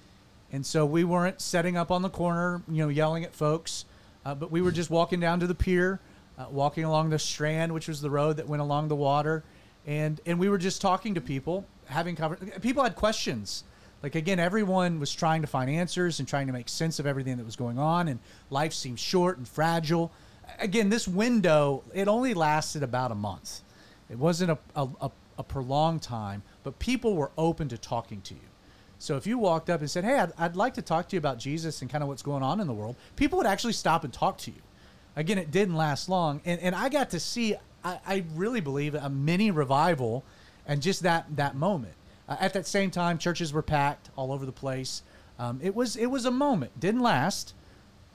[0.51, 3.85] And so we weren't setting up on the corner, you know, yelling at folks,
[4.25, 5.99] uh, but we were just walking down to the pier,
[6.37, 9.43] uh, walking along the strand, which was the road that went along the water,
[9.87, 13.63] and and we were just talking to people, having conver- People had questions.
[14.03, 17.37] Like again, everyone was trying to find answers and trying to make sense of everything
[17.37, 18.19] that was going on, and
[18.49, 20.11] life seemed short and fragile.
[20.59, 23.61] Again, this window it only lasted about a month.
[24.09, 28.35] It wasn't a, a, a, a prolonged time, but people were open to talking to
[28.35, 28.49] you.
[28.99, 31.17] So if you walked up and said, "Hey, I'd, I'd like to talk to you
[31.17, 34.03] about Jesus and kind of what's going on in the world," people would actually stop
[34.03, 34.61] and talk to you.
[35.15, 37.55] Again, it didn't last long, and, and I got to see.
[37.83, 40.23] I, I really believe a mini revival,
[40.67, 41.93] and just that that moment.
[42.29, 45.01] Uh, at that same time, churches were packed all over the place.
[45.39, 46.79] Um, it was it was a moment.
[46.79, 47.55] Didn't last,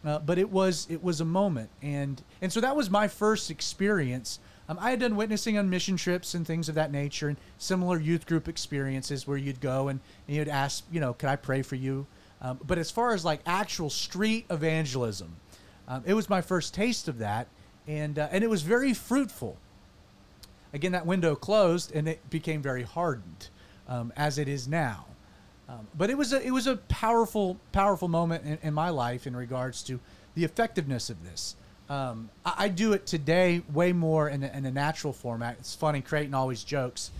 [0.05, 3.51] uh, but it was it was a moment, and and so that was my first
[3.51, 4.39] experience.
[4.69, 8.01] Um, I had done witnessing on mission trips and things of that nature, and similar
[8.01, 11.63] youth group experiences where you'd go and, and you'd ask, you know, could I pray
[11.63, 12.07] for you?
[12.41, 15.37] Um, but as far as like actual street evangelism,
[15.89, 17.47] um, it was my first taste of that,
[17.87, 19.57] and uh, and it was very fruitful.
[20.73, 23.49] Again, that window closed, and it became very hardened,
[23.89, 25.07] um, as it is now.
[25.69, 29.27] Um, but it was a it was a powerful powerful moment in, in my life
[29.27, 30.01] in regards to
[30.35, 31.57] the effectiveness of this.
[31.89, 35.57] Um, I, I do it today way more in a, in a natural format.
[35.61, 36.01] It's funny.
[36.01, 37.11] Creighton always jokes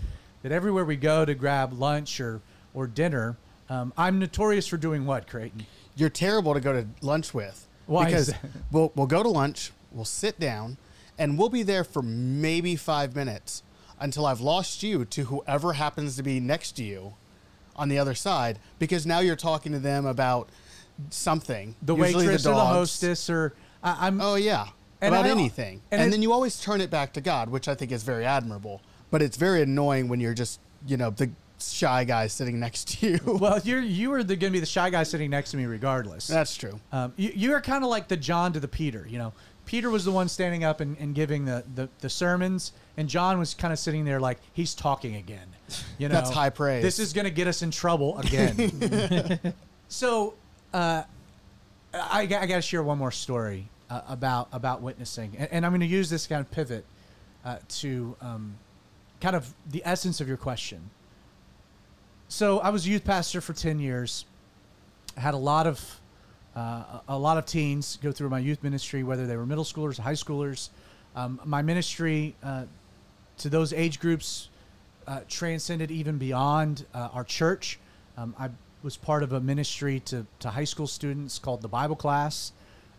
[0.43, 2.41] that everywhere we go to grab lunch or
[2.73, 3.37] or dinner,
[3.69, 5.65] um, I'm notorious for doing what, Creighton?
[5.95, 7.67] You're terrible to go to lunch with.
[7.87, 8.33] Why Because
[8.71, 10.77] we'll we'll go to lunch, we'll sit down,
[11.17, 13.63] and we'll be there for maybe five minutes
[13.99, 17.15] until I've lost you to whoever happens to be next to you
[17.75, 18.59] on the other side.
[18.77, 20.49] Because now you're talking to them about
[21.09, 21.75] something.
[21.81, 24.67] The usually waitress or the hostess or I, I'm Oh yeah,
[25.01, 27.67] about I anything, and and, it- then you always turn it back to God, which
[27.67, 28.81] I think is very admirable.
[29.09, 33.09] But it's very annoying when you're just you know the shy guy sitting next to
[33.09, 33.19] you.
[33.39, 36.27] well, you're you are going to be the shy guy sitting next to me regardless.
[36.27, 36.79] That's true.
[36.91, 39.07] Um, you, you are kind of like the John to the Peter.
[39.09, 39.33] You know,
[39.65, 43.37] Peter was the one standing up and, and giving the, the, the sermons, and John
[43.37, 45.47] was kind of sitting there like he's talking again.
[45.97, 46.83] You know, That's high praise.
[46.83, 49.53] This is going to get us in trouble again.
[49.89, 50.35] so,
[50.71, 51.03] uh,
[51.93, 55.71] I, I got to share one more story uh, about about witnessing, and, and I'm
[55.71, 56.85] going to use this kind of pivot
[57.45, 58.57] uh, to um,
[59.21, 60.89] kind of the essence of your question.
[62.27, 64.25] So, I was a youth pastor for ten years.
[65.15, 66.01] I had a lot of
[66.55, 69.97] uh, a lot of teens go through my youth ministry, whether they were middle schoolers,
[69.97, 70.69] high schoolers.
[71.15, 72.65] Um, my ministry uh,
[73.37, 74.49] to those age groups
[75.07, 77.79] uh, transcended even beyond uh, our church.
[78.17, 78.49] Um, I
[78.87, 82.53] was part of a ministry to, to high school students called the Bible Class.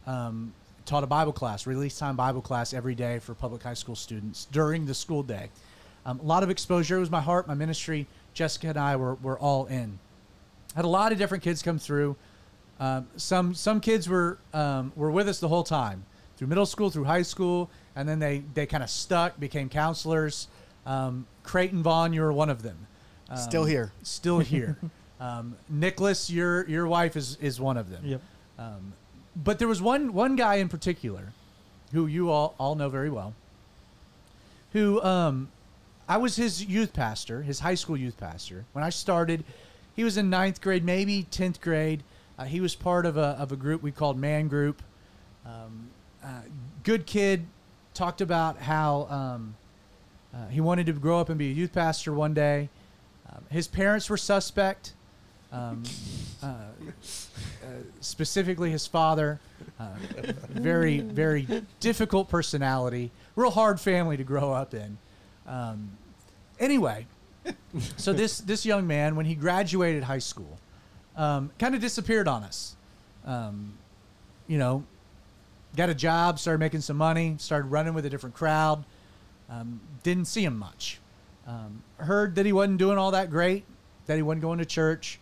[0.07, 0.53] Um,
[0.85, 4.49] taught a Bible class, release time Bible class every day for public high school students
[4.53, 5.49] during the school day.
[6.05, 6.99] Um, a lot of exposure.
[6.99, 8.07] It was my heart, my ministry.
[8.35, 9.99] Jessica and I were, were all in.
[10.77, 12.17] Had a lot of different kids come through.
[12.79, 16.05] Um, some some kids were um, were with us the whole time
[16.37, 20.49] through middle school, through high school, and then they they kind of stuck, became counselors.
[20.85, 22.77] Um, Creighton Vaughn, you were one of them.
[23.31, 23.93] Um, Still here.
[24.03, 24.77] Still here.
[25.21, 28.03] um, Nicholas, your your wife is is one of them.
[28.05, 28.21] Yep.
[28.59, 28.93] Um,
[29.37, 31.33] but there was one one guy in particular,
[31.93, 33.35] who you all all know very well.
[34.73, 35.49] Who um,
[36.09, 38.65] I was his youth pastor, his high school youth pastor.
[38.73, 39.45] When I started,
[39.97, 42.03] he was in ninth grade, maybe tenth grade.
[42.39, 44.83] Uh, he was part of a of a group we called Man Group.
[45.45, 45.89] Um,
[46.23, 46.43] uh,
[46.83, 47.47] good kid,
[47.95, 49.57] talked about how um,
[50.35, 52.69] uh, he wanted to grow up and be a youth pastor one day.
[53.31, 54.93] Um, his parents were suspect.
[55.51, 55.83] Um,
[56.43, 57.67] uh, uh,
[58.01, 59.41] specifically, his father,
[59.81, 59.89] uh,
[60.51, 61.47] very, very
[61.81, 64.99] difficult personality, real hard family to grow up in.
[65.47, 65.91] Um,
[66.61, 67.07] anyway,
[67.97, 70.59] so this this young man, when he graduated high school,
[71.17, 72.77] um, kind of disappeared on us.
[73.25, 73.75] Um,
[74.47, 74.85] you know,
[75.77, 78.85] got a job, started making some money, started running with a different crowd.
[79.49, 81.01] Um, didn't see him much.
[81.47, 83.65] Um, heard that he wasn't doing all that great,
[84.07, 85.19] that he wasn't going to church.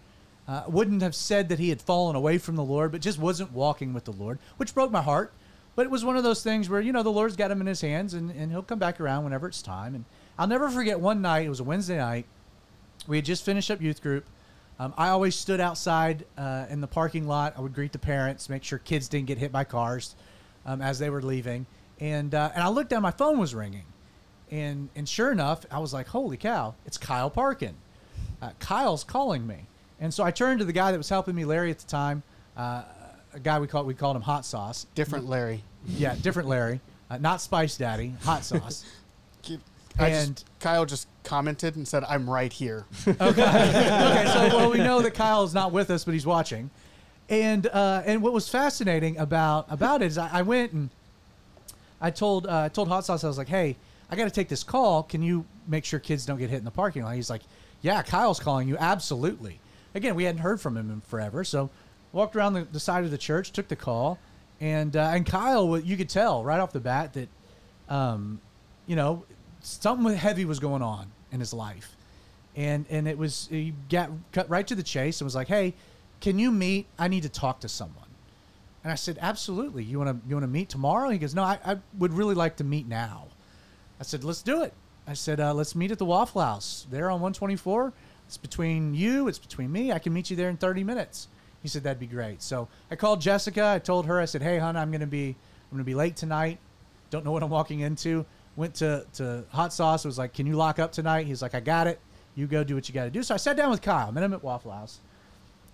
[0.48, 3.52] Uh, wouldn't have said that he had fallen away from the Lord, but just wasn't
[3.52, 5.32] walking with the Lord, which broke my heart.
[5.74, 7.66] But it was one of those things where, you know, the Lord's got him in
[7.66, 9.94] his hands and, and he'll come back around whenever it's time.
[9.94, 10.04] And
[10.38, 12.26] I'll never forget one night, it was a Wednesday night.
[13.06, 14.24] We had just finished up youth group.
[14.78, 17.54] Um, I always stood outside uh, in the parking lot.
[17.56, 20.14] I would greet the parents, make sure kids didn't get hit by cars
[20.64, 21.66] um, as they were leaving.
[22.00, 23.84] And, uh, and I looked down, my phone was ringing.
[24.50, 27.74] And, and sure enough, I was like, holy cow, it's Kyle Parkin.
[28.40, 29.66] Uh, Kyle's calling me.
[30.00, 32.22] And so I turned to the guy that was helping me, Larry at the time,
[32.56, 32.82] uh,
[33.32, 34.86] a guy we called, we called him Hot Sauce.
[34.94, 35.62] Different Larry.
[35.86, 36.80] Yeah, different Larry.
[37.10, 38.84] Uh, not Spice Daddy, Hot Sauce.
[39.98, 44.24] I And- just, Kyle just commented and said, "I'm right here." okay, okay.
[44.32, 46.68] so well, we know that Kyle is not with us, but he's watching.
[47.30, 50.90] And uh, and what was fascinating about about it is I, I went and
[52.00, 53.76] I told uh, I told Hot Sauce I was like, hey,
[54.10, 55.02] I got to take this call.
[55.02, 57.14] Can you make sure kids don't get hit in the parking lot?
[57.14, 57.42] He's like,
[57.80, 58.76] yeah, Kyle's calling you.
[58.76, 59.60] Absolutely.
[59.96, 61.70] Again, we hadn't heard from him in forever, so
[62.12, 64.18] walked around the, the side of the church, took the call,
[64.60, 67.28] and uh, and Kyle, you could tell right off the bat that,
[67.88, 68.40] um,
[68.86, 69.24] you know,
[69.60, 71.96] something heavy was going on in his life
[72.56, 75.74] and and it was he got cut right to the chase and was like, "Hey,
[76.20, 76.86] can you meet?
[76.98, 78.08] I need to talk to someone."
[78.82, 79.84] And I said, "Absolutely.
[79.84, 82.34] You want to you want to meet tomorrow?" He goes, "No, I, I would really
[82.34, 83.26] like to meet now."
[84.00, 84.72] I said, "Let's do it."
[85.06, 87.92] I said, uh, "Let's meet at the Waffle House there on 124.
[88.26, 89.28] It's between you.
[89.28, 89.92] It's between me.
[89.92, 91.28] I can meet you there in 30 minutes."
[91.62, 93.66] He said, "That'd be great." So I called Jessica.
[93.66, 96.58] I told her, I said, "Hey, hon, I'm gonna be I'm gonna be late tonight.
[97.10, 98.24] Don't know what I'm walking into."
[98.56, 100.04] Went to to Hot Sauce.
[100.04, 102.00] Was like, "Can you lock up tonight?" He's like, "I got it."
[102.34, 103.22] You go do what you got to do.
[103.22, 104.12] So I sat down with Kyle.
[104.12, 105.00] Met him at Waffle House,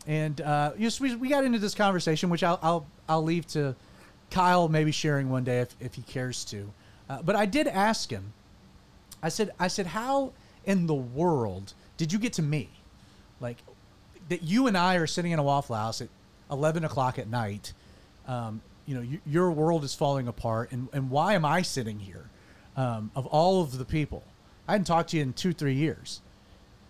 [0.07, 3.75] and uh, so we, we got into this conversation, which I'll, I'll I'll leave to
[4.31, 6.73] Kyle maybe sharing one day if, if he cares to.
[7.09, 8.33] Uh, but I did ask him.
[9.23, 10.33] I said I said how
[10.65, 12.69] in the world did you get to me?
[13.39, 13.59] Like
[14.29, 16.09] that you and I are sitting in a Waffle House at
[16.51, 17.73] 11 o'clock at night.
[18.27, 22.25] Um, you know, your world is falling apart, and, and why am I sitting here?
[22.77, 24.25] Um, of all of the people,
[24.67, 26.21] I hadn't talked to you in two, three years,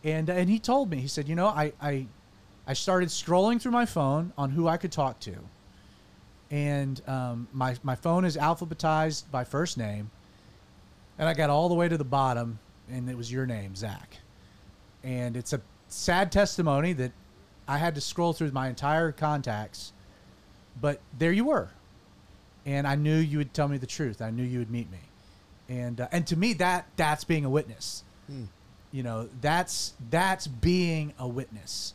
[0.02, 2.06] and and he told me, he said, you know, I I,
[2.66, 5.34] I started scrolling through my phone on who I could talk to,
[6.50, 10.10] and um, my my phone is alphabetized by first name,
[11.18, 12.58] and I got all the way to the bottom,
[12.90, 14.16] and it was your name, Zach,
[15.04, 17.12] and it's a sad testimony that
[17.68, 19.92] I had to scroll through my entire contacts,
[20.80, 21.68] but there you were,
[22.66, 24.20] and I knew you would tell me the truth.
[24.22, 24.98] I knew you would meet me,
[25.68, 28.04] and uh, and to me that that's being a witness.
[28.92, 31.94] You know, that's that's being a witness.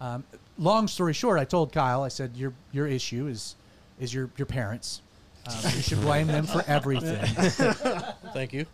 [0.00, 0.24] Um,
[0.58, 3.54] long story short, I told Kyle, I said your your issue is
[4.00, 5.02] is your your parents.
[5.46, 7.24] Um, you should blame them for everything.
[8.34, 8.66] Thank you.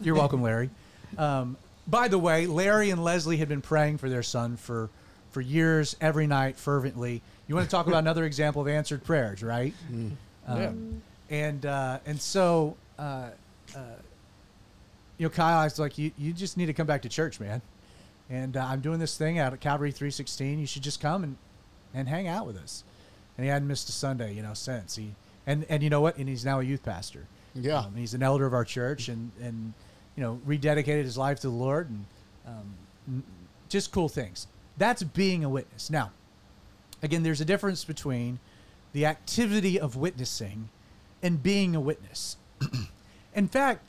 [0.00, 0.70] You're welcome, Larry.
[1.16, 1.56] Um,
[1.88, 4.90] by the way, Larry and Leslie had been praying for their son for
[5.30, 7.20] for years, every night, fervently.
[7.46, 9.74] You want to talk about another example of answered prayers, right?
[10.46, 13.30] Um, And uh, and so, uh,
[13.76, 13.80] uh,
[15.18, 17.38] you know, Kyle, I was like, you you just need to come back to church,
[17.40, 17.60] man.
[18.30, 20.58] And uh, I'm doing this thing out at Calvary 316.
[20.58, 21.36] You should just come and
[21.94, 22.84] and hang out with us.
[23.36, 25.14] And he hadn't missed a Sunday, you know, since he
[25.46, 26.16] and and you know what?
[26.16, 27.26] And he's now a youth pastor.
[27.54, 27.80] Yeah.
[27.80, 29.72] Um, he's an elder of our church and, and
[30.18, 32.04] you know, rededicated his life to the Lord and
[32.44, 33.22] um,
[33.68, 34.48] just cool things.
[34.76, 35.90] That's being a witness.
[35.90, 36.10] Now,
[37.04, 38.40] again, there's a difference between
[38.92, 40.70] the activity of witnessing
[41.22, 42.36] and being a witness.
[43.36, 43.82] In fact,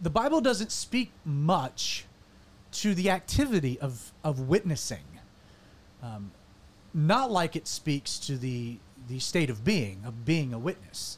[0.00, 2.04] the Bible doesn't speak much
[2.70, 5.18] to the activity of, of witnessing,
[6.04, 6.30] um,
[6.94, 8.76] not like it speaks to the,
[9.08, 11.17] the state of being, of being a witness.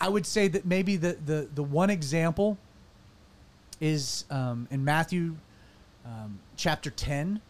[0.00, 2.58] I would say that maybe the the, the one example
[3.80, 5.36] is um, in Matthew
[6.04, 7.40] um, chapter ten,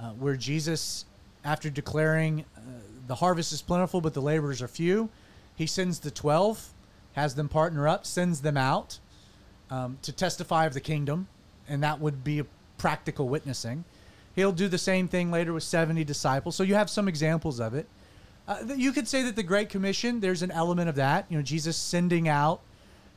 [0.00, 1.04] uh, where Jesus,
[1.44, 2.60] after declaring uh,
[3.06, 5.08] the harvest is plentiful but the laborers are few,
[5.56, 6.68] he sends the twelve,
[7.12, 8.98] has them partner up, sends them out
[9.70, 11.26] um, to testify of the kingdom,
[11.68, 12.46] and that would be a
[12.78, 13.84] practical witnessing.
[14.34, 16.56] He'll do the same thing later with seventy disciples.
[16.56, 17.86] So you have some examples of it.
[18.46, 21.26] Uh, you could say that the Great Commission, there's an element of that.
[21.28, 22.60] You know, Jesus sending out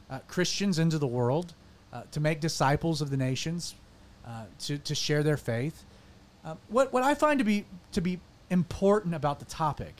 [0.09, 1.53] uh, Christians into the world
[1.91, 3.75] uh, to make disciples of the nations,
[4.25, 5.83] uh, to, to share their faith.
[6.43, 8.19] Uh, what, what I find to be, to be
[8.51, 9.95] important about the topic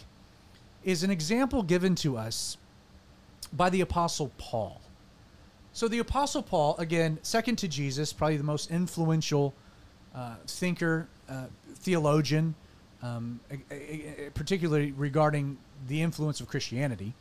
[0.84, 2.58] is an example given to us
[3.52, 4.80] by the Apostle Paul.
[5.74, 9.54] So, the Apostle Paul, again, second to Jesus, probably the most influential
[10.14, 11.08] uh, thinker,
[11.76, 12.56] theologian,
[13.02, 13.40] um,
[14.34, 17.14] particularly regarding the influence of Christianity.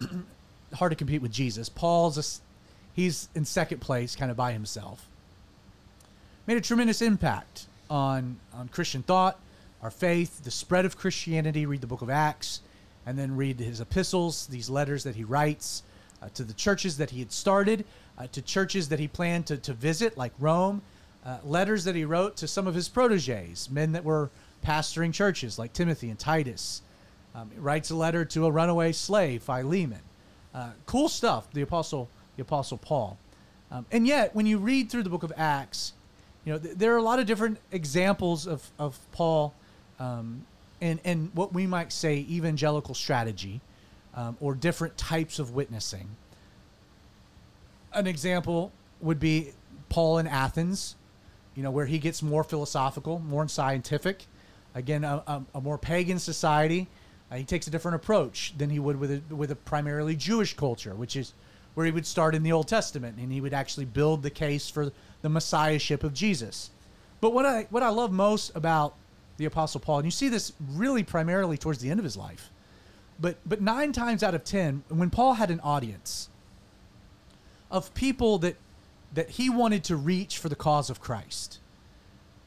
[0.74, 1.68] Hard to compete with Jesus.
[1.68, 2.24] Paul's a
[2.94, 5.06] he's in second place, kind of by himself.
[6.46, 9.38] Made a tremendous impact on on Christian thought,
[9.82, 11.66] our faith, the spread of Christianity.
[11.66, 12.60] Read the Book of Acts,
[13.06, 15.82] and then read his epistles, these letters that he writes
[16.22, 17.84] uh, to the churches that he had started,
[18.18, 20.82] uh, to churches that he planned to, to visit, like Rome,
[21.24, 24.30] uh, letters that he wrote to some of his proteges, men that were
[24.62, 26.82] pastoring churches, like Timothy and Titus.
[27.34, 30.00] Um, he writes a letter to a runaway slave, Philemon.
[30.54, 33.18] Uh, cool stuff, the apostle, the apostle Paul.
[33.70, 35.94] Um, and yet, when you read through the book of Acts,
[36.44, 39.54] you know th- there are a lot of different examples of, of Paul
[39.98, 40.44] um,
[40.80, 43.60] and and what we might say evangelical strategy
[44.14, 46.08] um, or different types of witnessing.
[47.94, 49.52] An example would be
[49.88, 50.96] Paul in Athens,
[51.54, 54.26] you know, where he gets more philosophical, more scientific.
[54.74, 56.88] Again, a, a, a more pagan society.
[57.30, 60.54] Uh, he takes a different approach than he would with a, with a primarily Jewish
[60.54, 61.34] culture, which is
[61.74, 64.68] where he would start in the Old Testament and he would actually build the case
[64.68, 64.92] for
[65.22, 66.70] the messiahship of Jesus.
[67.20, 68.94] But what I what I love most about
[69.38, 72.50] the Apostle Paul, and you see this really primarily towards the end of his life,
[73.18, 76.28] but but nine times out of ten, when Paul had an audience
[77.70, 78.56] of people that
[79.14, 81.58] that he wanted to reach for the cause of Christ,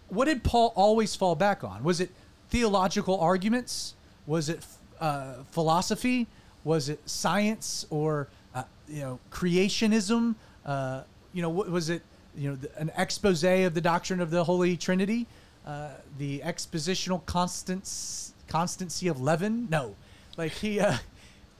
[0.09, 1.83] what did Paul always fall back on?
[1.83, 2.11] Was it
[2.49, 3.93] theological arguments?
[4.27, 4.65] Was it
[4.99, 6.27] uh, philosophy?
[6.63, 10.35] Was it science or uh, you know creationism?
[10.65, 11.01] Uh,
[11.33, 12.01] you know, was it
[12.35, 15.27] you know an expose of the doctrine of the Holy Trinity?
[15.65, 15.89] Uh,
[16.19, 19.67] the expositional constance, constancy of leaven?
[19.69, 19.95] No,
[20.37, 20.79] like he.
[20.79, 20.97] Uh,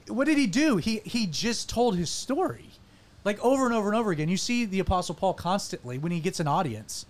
[0.08, 0.78] what did he do?
[0.78, 2.70] He he just told his story,
[3.24, 4.30] like over and over and over again.
[4.30, 7.08] You see the Apostle Paul constantly when he gets an audience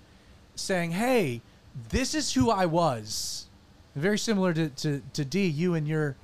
[0.56, 1.42] saying, "Hey,
[1.90, 3.48] this is who I was."
[3.96, 6.16] Very similar to, to, to D, you and your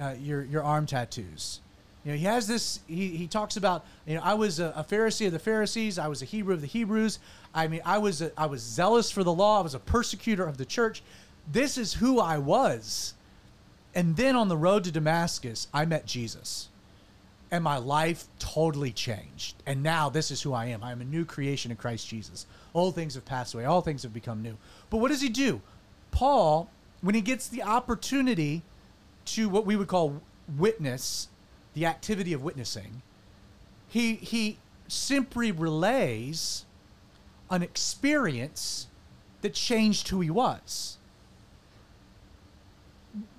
[0.00, 1.60] uh, your your arm tattoos.
[2.04, 2.80] You know, he has this.
[2.86, 5.98] He, he talks about you know I was a, a Pharisee of the Pharisees.
[5.98, 7.18] I was a Hebrew of the Hebrews.
[7.54, 9.58] I mean, I was a, I was zealous for the law.
[9.58, 11.02] I was a persecutor of the church.
[11.50, 13.14] this is who I was.
[13.94, 16.68] And then on the road to Damascus, I met Jesus.
[17.50, 19.56] And my life totally changed.
[19.64, 20.84] And now this is who I am.
[20.84, 22.46] I am a new creation in Christ Jesus.
[22.74, 24.56] Old things have passed away, all things have become new.
[24.90, 25.62] But what does he do?
[26.10, 26.70] Paul,
[27.00, 28.62] when he gets the opportunity
[29.26, 30.20] to what we would call
[30.56, 31.28] witness,
[31.74, 33.02] the activity of witnessing,
[33.88, 36.64] he he simply relays
[37.50, 38.88] an experience
[39.42, 40.98] that changed who he was.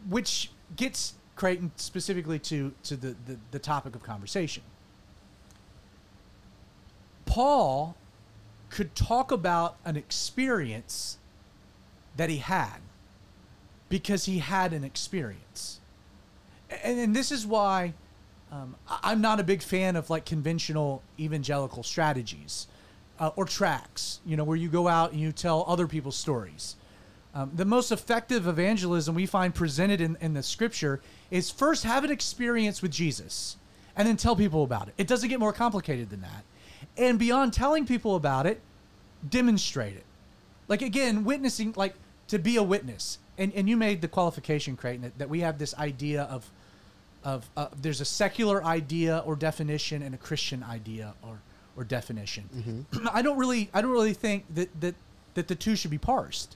[0.07, 4.61] Which gets Creighton specifically to, to the, the, the topic of conversation.
[7.25, 7.95] Paul
[8.69, 11.17] could talk about an experience
[12.17, 12.79] that he had
[13.87, 15.79] because he had an experience.
[16.83, 17.93] And, and this is why
[18.51, 22.67] um, I'm not a big fan of like conventional evangelical strategies
[23.17, 26.75] uh, or tracks, you know, where you go out and you tell other people's stories.
[27.33, 30.99] Um, the most effective evangelism we find presented in, in the scripture
[31.31, 33.57] is first have an experience with Jesus
[33.95, 34.93] and then tell people about it.
[34.97, 36.43] It doesn't get more complicated than that.
[36.97, 38.61] And beyond telling people about it,
[39.27, 40.05] demonstrate it.
[40.67, 41.95] Like again, witnessing, like
[42.27, 43.19] to be a witness.
[43.37, 46.49] And, and you made the qualification, Creighton, that, that we have this idea of,
[47.23, 51.39] of uh, there's a secular idea or definition and a Christian idea or,
[51.75, 52.49] or definition.
[53.13, 54.95] I don't really I don't really think that, that
[55.33, 56.55] that the two should be parsed.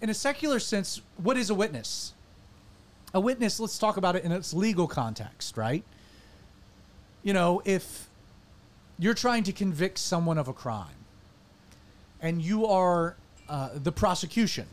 [0.00, 2.12] In a secular sense, what is a witness?
[3.14, 5.84] A witness, let's talk about it in its legal context, right?
[7.22, 8.08] You know, if
[8.98, 11.04] you're trying to convict someone of a crime
[12.20, 13.16] and you are
[13.48, 14.66] uh, the prosecution,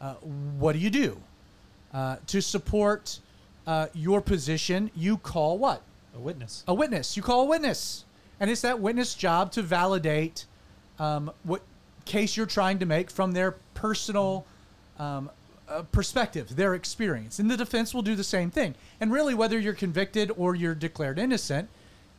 [0.00, 0.14] uh,
[0.58, 1.16] what do you do?
[1.94, 3.20] Uh, to support
[3.66, 5.82] uh, your position, you call what?
[6.14, 6.64] A witness.
[6.68, 7.16] a witness.
[7.16, 8.04] You call a witness,
[8.38, 10.44] and it's that witness' job to validate
[10.98, 11.62] um, what
[12.04, 14.44] case you're trying to make from their personal
[14.98, 15.30] um,
[15.72, 17.38] uh, perspective, their experience.
[17.38, 18.74] And the defense will do the same thing.
[19.00, 21.68] And really, whether you're convicted or you're declared innocent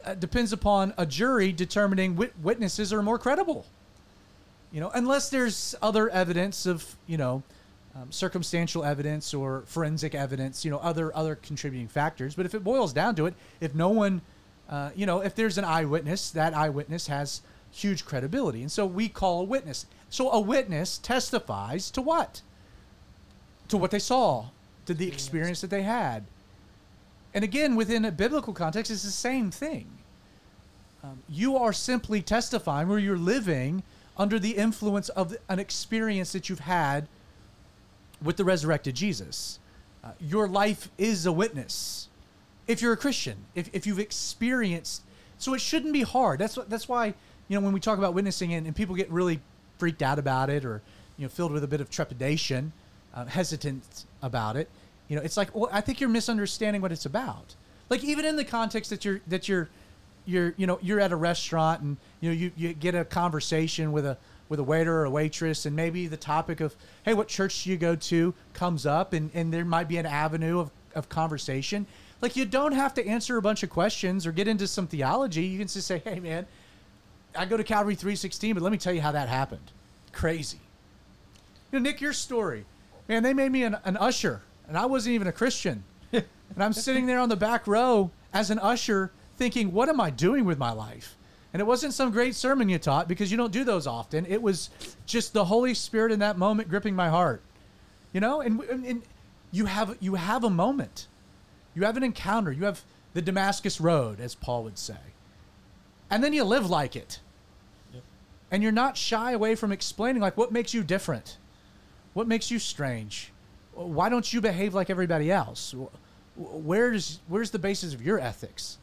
[0.04, 3.66] uh, depends upon a jury determining witnesses are more credible.
[4.72, 7.44] You know, unless there's other evidence of you know
[7.96, 12.36] um, circumstantial evidence or forensic evidence, you know, other other contributing factors.
[12.36, 14.22] But if it boils down to it, if no one,
[14.70, 17.42] uh, you know, if there's an eyewitness, that eyewitness has
[17.72, 19.86] huge credibility, and so we call a witness.
[20.10, 22.42] So a witness testifies to what?
[23.70, 24.48] To what they saw,
[24.86, 26.26] to the experience that they had.
[27.34, 29.90] And again, within a biblical context, it's the same thing.
[31.04, 33.84] Um, you are simply testifying where you're living
[34.18, 37.08] under the influence of an experience that you've had
[38.22, 39.60] with the resurrected Jesus.
[40.04, 42.08] Uh, your life is a witness.
[42.68, 45.02] If you're a Christian, if, if you've experienced,
[45.38, 46.40] so it shouldn't be hard.
[46.40, 47.08] That's what, that's why
[47.48, 49.42] you know when we talk about witnessing and, and people get really
[49.78, 50.82] freaked out about it or
[51.18, 52.72] you know filled with a bit of trepidation,
[53.14, 54.70] uh, hesitant about it.
[55.08, 57.56] You know, it's like well, I think you're misunderstanding what it's about.
[57.90, 59.70] Like even in the context that you're that you're
[60.26, 63.92] you're you know you're at a restaurant and you know you, you get a conversation
[63.92, 64.18] with a
[64.50, 67.70] with a waiter or a waitress and maybe the topic of hey what church do
[67.70, 71.86] you go to comes up and, and there might be an avenue of, of conversation.
[72.22, 75.44] Like you don't have to answer a bunch of questions or get into some theology.
[75.44, 76.46] You can just say hey man
[77.36, 79.72] i go to calvary 316 but let me tell you how that happened.
[80.14, 80.60] Crazy.
[81.72, 82.66] You know nick your story
[83.08, 86.24] man they made me an, an usher and i wasn't even a christian and
[86.58, 90.46] i'm sitting there on the back row as an usher thinking what am i doing
[90.46, 91.18] with my life
[91.54, 94.26] and it wasn't some great sermon you taught because you don't do those often.
[94.26, 94.72] It was
[95.06, 97.44] just the Holy Spirit in that moment gripping my heart.
[98.12, 99.04] You know, and, and, and
[99.52, 101.08] you have you have a moment.
[101.76, 102.52] You have an encounter.
[102.52, 102.82] You have
[103.14, 104.98] the Damascus road, as Paul would say.
[106.10, 107.20] And then you live like it.
[108.50, 111.38] And you're not shy away from explaining like what makes you different?
[112.14, 113.32] What makes you strange?
[113.74, 115.74] Why don't you behave like everybody else?
[116.36, 118.78] Where's where's the basis of your ethics?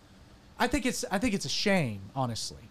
[0.58, 2.68] I think it's I think it's a shame, honestly.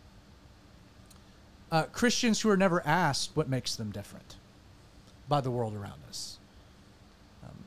[1.71, 4.35] Uh, Christians who are never asked what makes them different
[5.27, 6.39] by the world around us.
[7.43, 7.63] Um,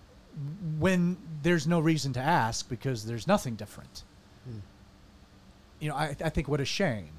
[0.79, 4.03] when there's no reason to ask because there's nothing different.
[5.79, 7.11] You know, I, I think what a shame.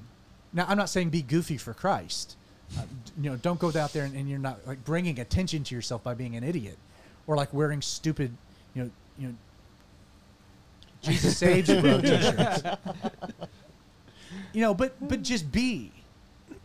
[0.54, 2.36] Now, I'm not saying be goofy for Christ.
[2.76, 2.82] Uh,
[3.20, 6.02] you know, don't go out there and, and you're not like bringing attention to yourself
[6.02, 6.78] by being an idiot,
[7.26, 8.32] or like wearing stupid,
[8.74, 9.34] you know, you know,
[11.02, 12.00] Jesus saves you, bro.
[12.00, 12.62] T-shirts.
[14.52, 15.92] You know, but but just be,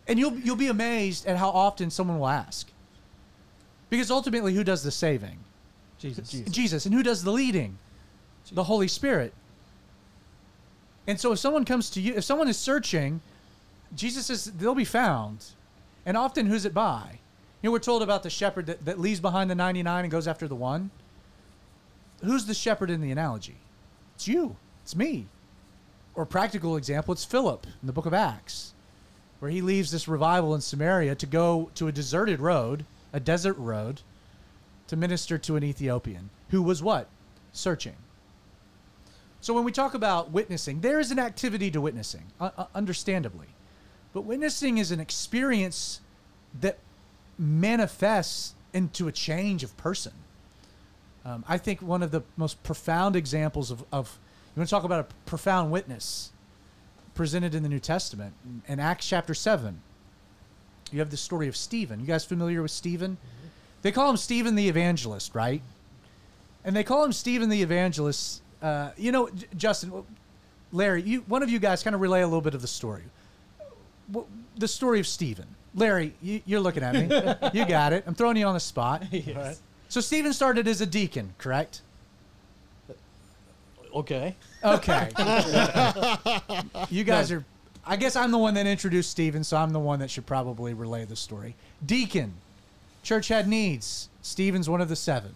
[0.08, 2.70] and you'll you'll be amazed at how often someone will ask.
[3.90, 5.40] Because ultimately, who does the saving?
[5.98, 6.30] Jesus.
[6.30, 6.86] Jesus.
[6.86, 7.78] And who does the leading?
[8.52, 9.34] The Holy Spirit.
[11.08, 13.22] And so, if someone comes to you, if someone is searching,
[13.96, 15.46] Jesus says they'll be found.
[16.10, 17.20] And often, who's it by?
[17.62, 20.28] You know, we're told about the shepherd that, that leaves behind the 99 and goes
[20.28, 20.90] after the one.
[22.24, 23.58] Who's the shepherd in the analogy?
[24.16, 24.56] It's you.
[24.82, 25.28] It's me.
[26.16, 28.74] Or practical example, it's Philip in the book of Acts,
[29.38, 33.60] where he leaves this revival in Samaria to go to a deserted road, a desert
[33.60, 34.02] road,
[34.88, 37.08] to minister to an Ethiopian who was what?
[37.54, 37.98] Searching.
[39.42, 43.50] So when we talk about witnessing, there is an activity to witnessing, uh, uh, understandably.
[44.14, 46.02] But witnessing is an experience
[46.60, 46.80] that
[47.38, 50.14] manifests into a change of person.
[51.26, 54.18] Um, I think one of the most profound examples of, of
[54.56, 56.32] you want to talk about a profound witness
[57.14, 58.34] presented in the New Testament
[58.68, 59.82] in Acts chapter 7.
[60.92, 62.00] You have the story of Stephen.
[62.00, 63.18] You guys familiar with Stephen?
[63.82, 65.62] They call him Stephen the evangelist, right?
[66.64, 68.42] And they call him Stephen the evangelist.
[68.62, 70.04] Uh, you know, J- Justin,
[70.72, 73.04] Larry, you, one of you guys kind of relay a little bit of the story.
[74.58, 75.48] The story of Stephen.
[75.76, 77.04] Larry, you, you're looking at me.
[77.60, 78.04] you got it.
[78.08, 79.04] I'm throwing you on the spot.
[79.12, 79.62] Yes.
[79.88, 81.82] So Stephen started as a deacon, correct?
[83.96, 84.36] Okay.
[84.64, 85.10] Okay.
[86.92, 87.44] you guys are.
[87.86, 90.76] I guess I'm the one that introduced Stephen, so I'm the one that should probably
[90.76, 91.56] relay the story.
[91.84, 92.34] Deacon,
[93.02, 94.10] church had needs.
[94.22, 95.34] Stephen's one of the seven.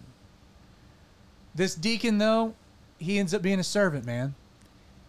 [1.52, 2.54] This deacon, though,
[2.98, 4.36] he ends up being a servant, man.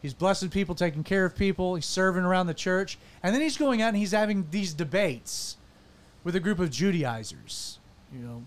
[0.06, 1.76] He's blessing people, taking care of people.
[1.76, 2.98] He's serving around the church.
[3.24, 5.58] And then he's going out and he's having these debates
[6.24, 7.80] with a group of Judaizers,
[8.14, 8.44] you know,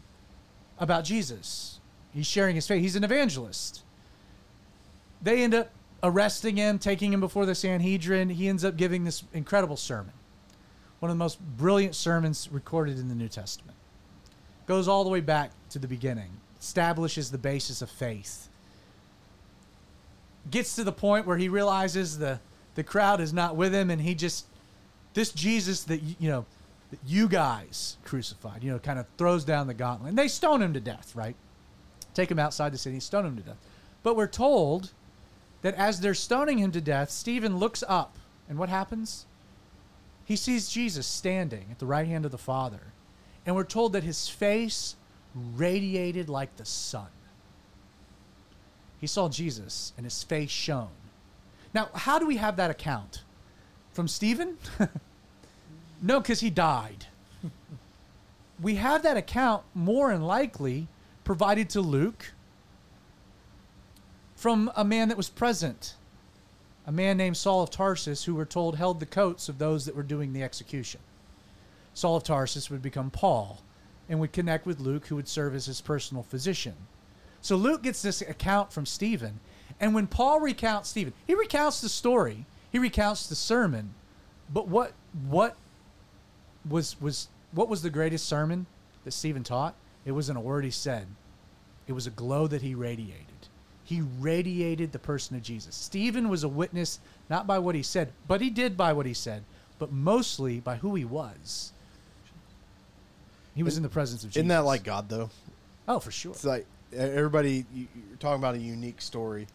[0.78, 1.80] about Jesus.
[2.14, 2.80] He's sharing his faith.
[2.80, 3.82] He's an evangelist
[5.22, 5.70] they end up
[6.02, 8.30] arresting him, taking him before the Sanhedrin.
[8.30, 10.12] He ends up giving this incredible sermon,
[11.00, 13.76] one of the most brilliant sermons recorded in the New Testament.
[14.66, 16.30] Goes all the way back to the beginning,
[16.60, 18.47] establishes the basis of faith.
[20.50, 22.40] Gets to the point where he realizes the
[22.74, 24.46] the crowd is not with him, and he just
[25.14, 26.46] this Jesus that you know
[26.90, 30.10] that you guys crucified, you know, kind of throws down the gauntlet.
[30.10, 31.36] And they stone him to death, right?
[32.14, 33.58] Take him outside the city, stone him to death.
[34.02, 34.92] But we're told
[35.62, 38.16] that as they're stoning him to death, Stephen looks up,
[38.48, 39.26] and what happens?
[40.24, 42.92] He sees Jesus standing at the right hand of the Father,
[43.44, 44.96] and we're told that his face
[45.34, 47.08] radiated like the sun.
[49.00, 50.90] He saw Jesus, and his face shone.
[51.72, 53.22] Now, how do we have that account?
[53.92, 54.58] From Stephen?
[56.02, 57.06] no, because he died.
[58.60, 60.88] we have that account more than likely
[61.24, 62.32] provided to Luke
[64.34, 65.94] from a man that was present,
[66.86, 69.96] a man named Saul of Tarsus, who we're told held the coats of those that
[69.96, 71.00] were doing the execution.
[71.92, 73.62] Saul of Tarsus would become Paul
[74.08, 76.74] and would connect with Luke, who would serve as his personal physician.
[77.48, 79.40] So Luke gets this account from Stephen,
[79.80, 83.94] and when Paul recounts Stephen, he recounts the story, he recounts the sermon,
[84.52, 84.92] but what
[85.30, 85.56] what
[86.68, 88.66] was was what was the greatest sermon
[89.04, 89.74] that Stephen taught?
[90.04, 91.06] It wasn't a word he said.
[91.86, 93.48] It was a glow that he radiated.
[93.82, 95.74] He radiated the person of Jesus.
[95.74, 99.14] Stephen was a witness not by what he said, but he did by what he
[99.14, 99.42] said,
[99.78, 101.72] but mostly by who he was.
[103.54, 104.40] He was in the presence of Jesus.
[104.40, 105.30] Isn't that like God though?
[105.88, 106.32] Oh, for sure.
[106.32, 107.66] It's like everybody.
[107.72, 109.46] you- You're talking about a unique story.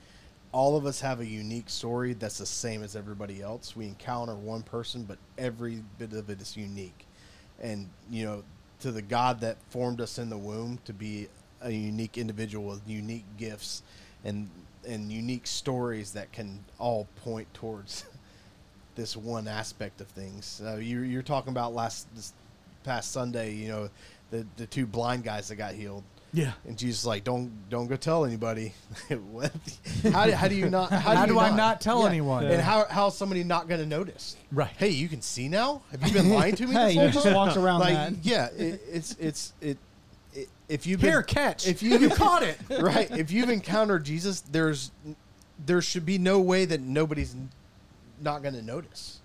[0.51, 3.75] All of us have a unique story that's the same as everybody else.
[3.75, 7.07] We encounter one person, but every bit of it is unique.
[7.59, 8.43] And you know,
[8.81, 11.27] to the God that formed us in the womb to be
[11.61, 13.81] a unique individual with unique gifts
[14.23, 14.49] and
[14.85, 18.05] and unique stories that can all point towards
[18.95, 20.61] this one aspect of things.
[20.63, 22.33] Uh, you, you're talking about last this
[22.83, 23.53] past Sunday.
[23.53, 23.89] You know,
[24.29, 26.03] the the two blind guys that got healed.
[26.33, 26.53] Yeah.
[26.67, 28.73] And Jesus is like, don't don't go tell anybody.
[29.31, 29.51] what?
[30.11, 30.91] How, do- how do you not?
[30.91, 32.45] How, How you do I not tell anyone?
[32.45, 34.35] And how how is somebody not going to notice?
[34.51, 34.71] Right.
[34.77, 35.83] Hey, you can see now.
[35.91, 36.73] Have you been lying to me?
[36.83, 37.35] Hey, this you whole just time?
[37.35, 38.13] walked around like, that.
[38.23, 39.77] Yeah, it, it's it's it,
[40.33, 40.49] it.
[40.67, 41.67] If you've Here, catch.
[41.67, 42.57] if you you caught it.
[42.81, 44.89] right, if you've encountered Jesus, there's
[45.63, 47.35] there should be no way that nobody's
[48.19, 49.19] not going to notice.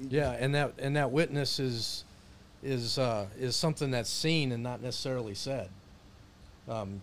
[0.00, 2.04] Yeah, and that and that witness is
[2.62, 5.68] is uh, is something that's seen and not necessarily said.
[6.68, 7.02] Um,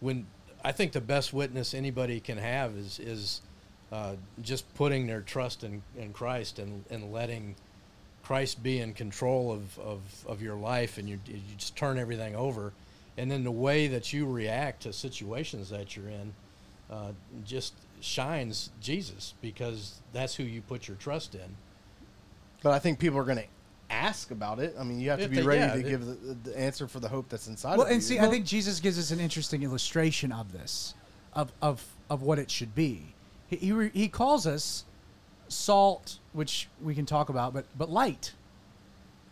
[0.00, 0.26] when
[0.64, 3.40] I think the best witness anybody can have is is
[3.90, 7.54] uh, just putting their trust in, in Christ and, and letting
[8.22, 12.36] Christ be in control of, of, of your life and you, you just turn everything
[12.36, 12.74] over.
[13.16, 16.34] And then the way that you react to situations that you're in
[16.90, 17.12] uh,
[17.44, 21.56] just shines Jesus because that's who you put your trust in.
[22.62, 23.44] But I think people are going to
[23.90, 24.74] ask about it.
[24.78, 26.58] I mean, you have to If be they- ready yeah, to it- give the, the
[26.58, 27.94] answer for the hope that's inside Well, of you.
[27.94, 30.94] and see, I think Jesus gives us an interesting illustration of this,
[31.32, 33.14] of of of what it should be.
[33.48, 34.84] He he, re- he calls us
[35.48, 38.32] salt, which we can talk about, but but light.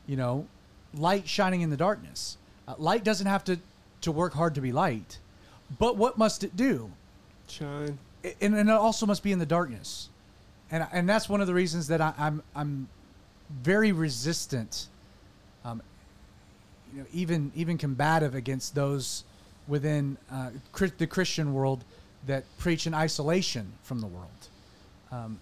[0.07, 0.47] You know,
[0.95, 2.37] light shining in the darkness.
[2.69, 3.59] Uh, light doesn't have to
[4.03, 5.19] to work hard to be light,
[5.79, 6.93] but what must it do?
[7.49, 7.99] Shine.
[8.25, 10.09] I- and, and it also must be in the darkness,
[10.71, 12.89] and and that's one of the reasons that I, I'm I'm
[13.63, 14.87] very resistant,
[15.65, 15.83] um,
[16.93, 19.25] you know, even even combative against those
[19.69, 20.51] within uh,
[20.99, 21.85] the Christian world
[22.27, 24.49] that preach an isolation from the world,
[25.13, 25.39] um,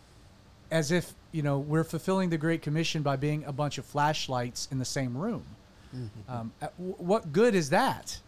[0.70, 4.68] as if you know we're fulfilling the Great Commission by being a bunch of flashlights
[4.70, 5.44] in the same room.
[6.28, 8.18] Um, uh, w- what good is that?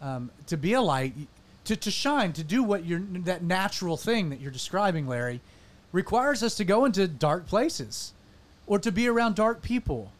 [0.00, 1.14] Um, to be a light,
[1.66, 5.40] to, to shine, to do what you're that natural thing that you're describing, Larry,
[5.92, 8.12] requires us to go into dark places,
[8.72, 10.10] or to be around dark people,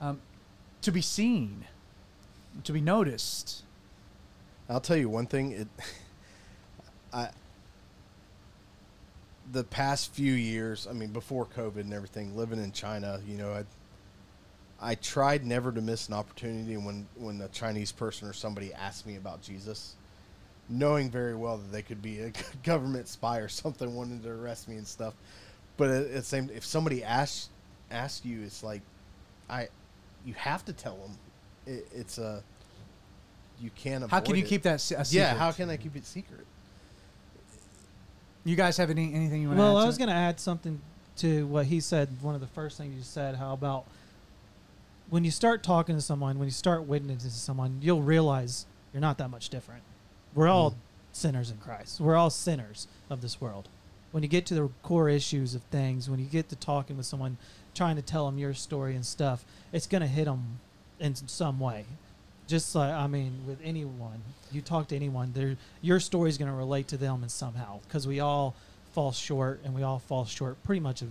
[0.00, 0.18] um,
[0.80, 1.66] to be seen,
[2.64, 3.64] to be noticed.
[4.66, 5.52] I'll tell you one thing.
[5.52, 5.68] It,
[7.12, 7.28] I,
[9.52, 13.52] the past few years, I mean, before COVID and everything, living in China, you know,
[13.52, 13.64] I,
[14.80, 19.06] I tried never to miss an opportunity when when a Chinese person or somebody asked
[19.06, 19.96] me about Jesus,
[20.70, 22.32] knowing very well that they could be a
[22.64, 25.12] government spy or something, wanting to arrest me and stuff.
[25.76, 27.50] But at the same, if somebody asks
[27.90, 28.82] asks you, it's like,
[29.48, 29.68] I,
[30.24, 31.16] you have to tell them.
[31.66, 32.42] It, it's a,
[33.60, 34.08] you can't.
[34.10, 34.48] How can you it.
[34.48, 35.24] keep that se- a secret?
[35.24, 36.46] Yeah, how can I keep it secret?
[38.44, 39.82] You guys have any anything you want to Well, add?
[39.82, 40.80] I was going to add something
[41.16, 42.08] to what he said.
[42.22, 43.84] One of the first things you said, how about
[45.10, 49.00] when you start talking to someone, when you start witnessing to someone, you'll realize you're
[49.00, 49.82] not that much different.
[50.34, 50.76] We're all hmm.
[51.12, 52.00] sinners in Christ.
[52.00, 53.68] We're all sinners of this world.
[54.12, 57.06] When you get to the core issues of things, when you get to talking with
[57.06, 57.36] someone,
[57.78, 60.58] trying to tell them your story and stuff, it's going to hit them
[60.98, 61.84] in some way.
[62.48, 64.20] Just like I mean, with anyone,
[64.50, 67.80] you talk to anyone, their your story is going to relate to them in somehow
[67.82, 68.54] because we all
[68.92, 71.10] fall short, and we all fall short pretty much of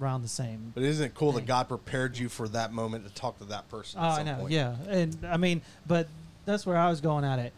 [0.00, 0.72] around the same.
[0.74, 3.68] But isn't it cool that God prepared you for that moment to talk to that
[3.68, 4.00] person?
[4.00, 4.52] Oh, at I know, point?
[4.52, 6.08] yeah, and I mean, but
[6.46, 7.52] that's where I was going at it.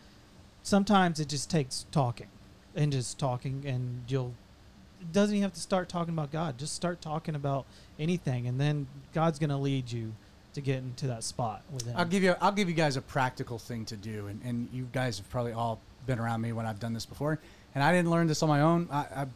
[0.63, 2.29] Sometimes it just takes talking,
[2.75, 4.35] and just talking, and you'll.
[5.13, 6.59] Doesn't even have to start talking about God.
[6.59, 7.67] Just start talking about
[7.99, 10.13] anything, and then God's going to lead you
[10.55, 11.95] to get into that spot with Him.
[11.97, 14.89] I'll give you I'll give you guys a practical thing to do, and, and you
[14.93, 17.39] guys have probably all been around me when I've done this before,
[17.75, 18.89] and I didn't learn this on my own.
[18.91, 19.27] I, I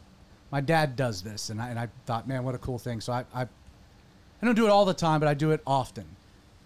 [0.51, 2.99] my dad does this, and I, and I thought, man, what a cool thing.
[3.01, 6.05] So I, I I don't do it all the time, but I do it often.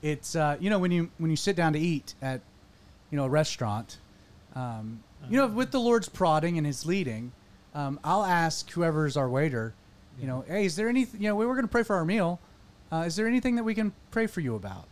[0.02, 2.42] It's uh, you know when you when you sit down to eat at
[3.12, 3.98] you know a restaurant,
[4.56, 7.34] um, you know with the Lord's prodding and His leading,
[7.76, 9.74] um, I'll ask whoever's our waiter,
[10.20, 11.22] you know, hey, is there anything?
[11.22, 12.40] You know, we were going to pray for our meal.
[12.92, 14.86] Uh, is there anything that we can pray for you about?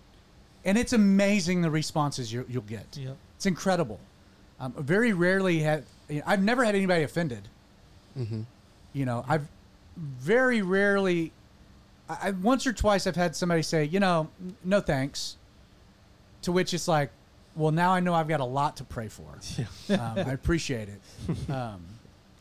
[0.66, 2.86] And it's amazing the responses you, you'll get.
[2.98, 3.16] Yep.
[3.38, 4.00] It's incredible.
[4.60, 7.48] Um, very rarely have you know, I've never had anybody offended.
[8.18, 8.42] Mm-hmm.
[8.92, 9.48] You know, I've
[9.98, 11.32] very rarely.
[12.10, 14.30] I, I once or twice I've had somebody say, you know,
[14.64, 15.38] no thanks.
[16.44, 17.10] To which it's like,
[17.56, 19.24] well, now I know I've got a lot to pray for.
[19.90, 21.02] Um, I appreciate it.
[21.50, 21.84] Um,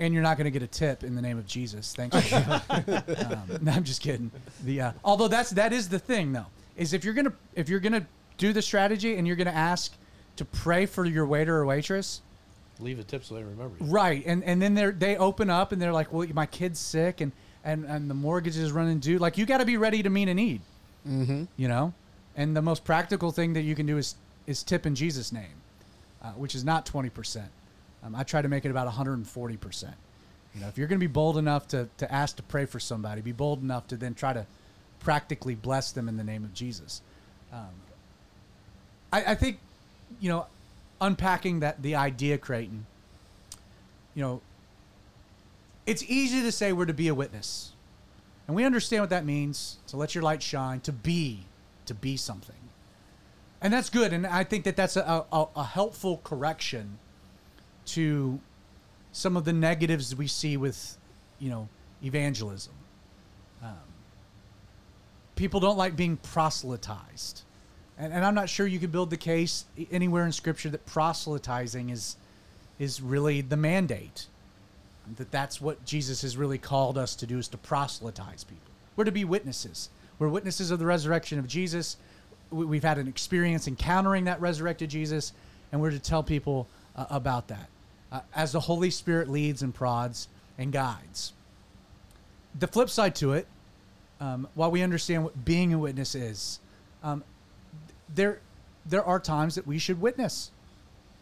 [0.03, 1.95] and you're not going to get a tip in the name of Jesus.
[1.95, 2.29] Thanks.
[2.29, 4.31] For um, no, I'm just kidding.
[4.65, 6.47] The uh, although that's that is the thing though
[6.77, 9.93] is if you're gonna if you're gonna do the strategy and you're gonna ask
[10.37, 12.23] to pray for your waiter or waitress,
[12.81, 13.87] Leave a tip so they remember you.
[13.87, 17.21] Right, and and then they they open up and they're like, well, my kid's sick
[17.21, 17.33] and
[17.65, 19.19] and and the mortgage is running due.
[19.19, 20.63] Like you got to be ready to meet a need.
[21.09, 21.45] Mm-hmm.
[21.57, 21.95] You know,
[22.37, 25.55] and the most practical thing that you can do is is tip in Jesus' name,
[26.23, 27.51] uh, which is not twenty percent.
[28.05, 29.95] Um, I try to make it about one hundred and forty percent.
[30.55, 32.81] You know, if you're going to be bold enough to to ask to pray for
[32.81, 34.47] somebody, be bold enough to then try to
[35.01, 37.01] practically bless them in the name of Jesus.
[37.53, 37.71] Um,
[39.13, 39.59] I, I think,
[40.21, 40.47] you know,
[41.01, 42.87] unpacking that the idea, Creighton.
[44.15, 44.41] You know,
[45.87, 47.73] it's easy to say we're to be a witness,
[48.47, 51.45] and we understand what that means to let your light shine, to be,
[51.87, 52.57] to be something,
[53.61, 54.13] and that's good.
[54.13, 56.99] And I think that that's a, a, a helpful correction
[57.87, 58.41] to
[59.13, 60.97] some of the negatives we see with,
[61.39, 61.69] you know,
[62.03, 62.73] evangelism.
[63.63, 63.77] Um,
[65.37, 67.43] people don't like being proselytized.
[67.99, 71.91] And, and I'm not sure you could build the case anywhere in Scripture that proselytizing
[71.91, 72.17] is
[72.79, 74.27] is really the mandate.
[75.17, 78.73] That that's what Jesus has really called us to do is to proselytize people.
[78.97, 79.91] We're to be witnesses.
[80.19, 81.97] We're witnesses of the resurrection of Jesus.
[82.51, 85.33] We- We've had an experience encountering that resurrected Jesus,
[85.71, 86.67] and we're to tell people
[86.97, 87.69] uh, about that
[88.11, 90.29] uh, as the Holy Spirit leads and prods
[90.59, 91.33] and guides.
[92.59, 93.47] The flip side to it,
[94.21, 96.61] um, while we understand what being a witness is,
[97.03, 97.25] um,
[98.15, 98.41] there
[98.85, 100.51] there are times that we should witness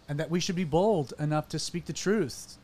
[0.09, 2.57] and that we should be bold enough to speak the truth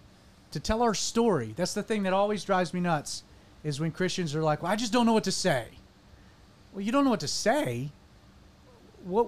[0.51, 3.23] to tell our story that's the thing that always drives me nuts
[3.63, 5.67] is when christians are like well i just don't know what to say
[6.73, 7.91] well you don't know what to say
[9.05, 9.27] what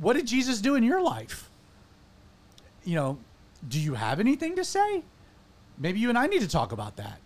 [0.00, 1.47] what did Jesus do in your life?
[2.88, 3.18] You know,
[3.68, 5.02] do you have anything to say?
[5.76, 7.20] Maybe you and I need to talk about that.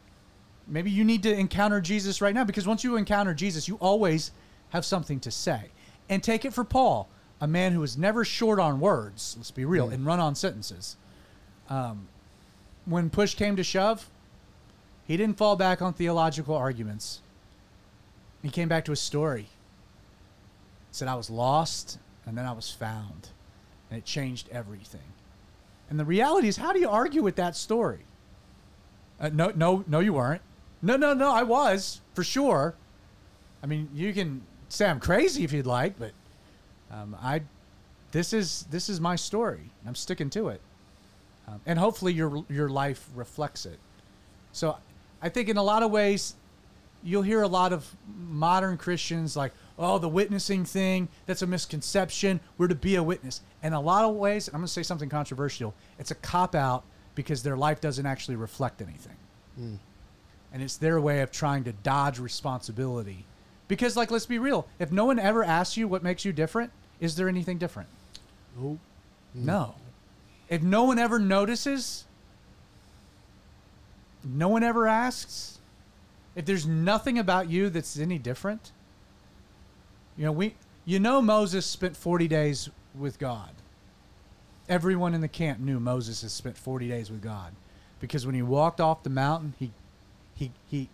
[0.66, 4.32] Maybe you need to encounter Jesus right now because once you encounter Jesus, you always
[4.70, 5.70] have something to say.
[6.08, 7.08] And take it for Paul,
[7.40, 10.96] a man who was never short on words, let's be real, and run on sentences.
[11.70, 12.08] Um,
[12.84, 14.10] when push came to shove,
[15.06, 17.20] he didn't fall back on theological arguments.
[18.42, 19.42] He came back to a story.
[19.42, 19.48] He
[20.90, 23.28] said, I was lost and then I was found.
[23.90, 25.12] And it changed everything.
[25.92, 27.98] And the reality is, how do you argue with that story?
[29.20, 30.40] Uh, no, no, no, you weren't.
[30.80, 32.74] No, no, no, I was for sure.
[33.62, 34.40] I mean, you can
[34.70, 36.12] say I'm crazy if you'd like, but
[36.90, 37.42] um, I,
[38.10, 39.70] this is this is my story.
[39.86, 40.62] I'm sticking to it,
[41.46, 43.78] um, and hopefully your your life reflects it.
[44.52, 44.78] So,
[45.20, 46.36] I think in a lot of ways,
[47.02, 47.86] you'll hear a lot of
[48.16, 49.52] modern Christians like,
[49.82, 52.40] "Oh, the witnessing thing, that's a misconception.
[52.56, 55.08] We're to be a witness." In a lot of ways, I'm going to say something
[55.08, 55.74] controversial.
[55.98, 59.16] It's a cop out because their life doesn't actually reflect anything.
[59.56, 59.74] Hmm.
[60.52, 63.26] And it's their way of trying to dodge responsibility.
[63.68, 66.72] Because like let's be real, if no one ever asks you what makes you different,
[67.00, 67.88] is there anything different?
[68.56, 68.78] Nope.
[69.32, 69.46] Hmm.
[69.46, 69.74] No.
[70.48, 72.04] If no one ever notices,
[74.22, 75.58] no one ever asks,
[76.34, 78.72] if there's nothing about you that's any different,
[80.16, 80.54] you know, we
[80.84, 83.50] you know Moses spent 40 days with God.
[84.68, 87.52] Everyone in the camp knew Moses has spent 40 days with God
[88.00, 89.70] because when he walked off the mountain, he
[90.34, 90.88] he he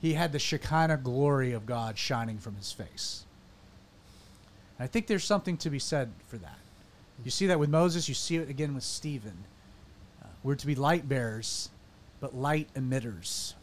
[0.00, 3.24] he had the Shekinah glory of God shining from his face.
[4.78, 6.58] And I think there's something to be said for that.
[7.24, 9.44] You see that with Moses, you see it again with Stephen.
[10.22, 11.70] Uh, we're to be light bearers,
[12.20, 13.54] but light emitters.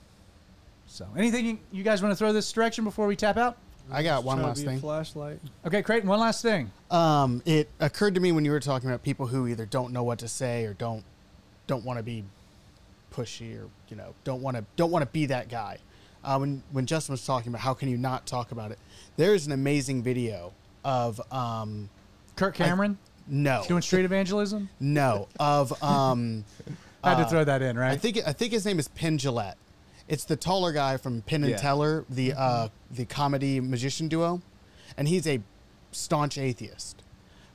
[0.88, 3.58] So, anything you, you guys want to throw this direction before we tap out?
[3.90, 4.80] I got one Trying to last be a thing.
[4.80, 5.40] Flashlight.
[5.66, 6.72] Okay, Creighton, one last thing.
[6.90, 10.04] Um, it occurred to me when you were talking about people who either don't know
[10.04, 11.04] what to say or don't
[11.68, 12.24] don't want to be
[13.14, 15.78] pushy or you know don't want to don't want to be that guy.
[16.24, 18.80] Uh, when when Justin was talking about how can you not talk about it,
[19.18, 20.54] there is an amazing video
[20.84, 21.90] of um,
[22.36, 24.70] Kirk Cameron no doing street evangelism.
[24.80, 26.44] no of um,
[27.04, 27.92] I had to uh, throw that in, right?
[27.92, 29.56] I think I think his name is Penn Jillette.
[30.08, 31.58] It's the taller guy from Penn and Yeah.
[31.58, 34.42] Teller, the uh, the comedy magician duo,
[34.98, 35.42] and he's a
[35.92, 37.04] staunch atheist.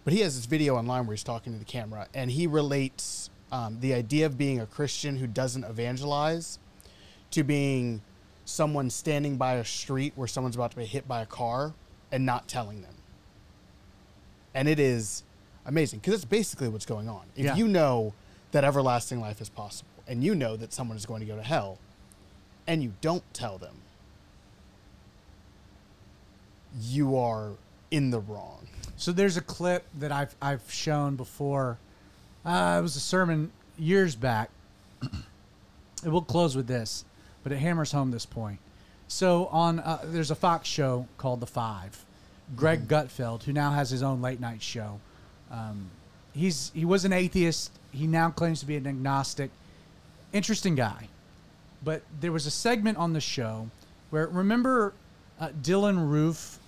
[0.05, 3.29] But he has this video online where he's talking to the camera, and he relates
[3.51, 6.59] um, the idea of being a Christian who doesn't evangelize
[7.33, 8.03] to being
[8.45, 11.75] someone standing by a street where someone's about to be hit by a car
[12.13, 12.95] and not telling them.
[14.55, 15.25] And it is
[15.67, 17.23] amazing because it's basically what's going on.
[17.35, 17.57] If Yeah.
[17.57, 18.15] you know
[18.53, 21.43] that everlasting life is possible and you know that someone is going to go to
[21.43, 21.79] hell
[22.67, 23.77] and you don't tell them,
[26.81, 27.53] you are
[27.91, 28.67] in the wrong.
[28.97, 31.79] So there's a clip that I've I've shown before.
[32.45, 34.51] Uh, it was a sermon years back.
[35.03, 37.05] and we'll close with this,
[37.43, 38.59] but it hammers home this point.
[39.09, 42.05] So on uh, there's a Fox show called The Five.
[42.55, 45.01] Greg Gutfeld, who now has his own late night show,
[45.51, 45.91] um,
[46.33, 47.73] he's he was an atheist.
[47.93, 49.51] He now claims to be an agnostic.
[50.33, 51.09] Interesting guy.
[51.87, 53.71] But there was a segment on the show
[54.11, 54.93] where remember
[55.39, 56.59] uh, Dylann Roof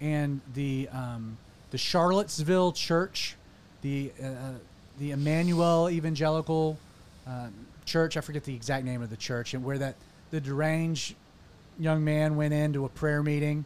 [0.00, 1.38] and the um,
[1.70, 3.36] the Charlottesville Church,
[3.82, 4.54] the uh,
[4.98, 6.76] the Emanuel Evangelical
[7.28, 7.46] uh,
[7.84, 8.16] Church.
[8.16, 9.94] I forget the exact name of the church, and where that
[10.32, 11.14] the deranged
[11.78, 13.64] young man went into a prayer meeting,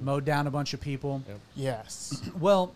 [0.00, 1.22] mowed down a bunch of people.
[1.54, 2.28] Yes.
[2.40, 2.74] Well,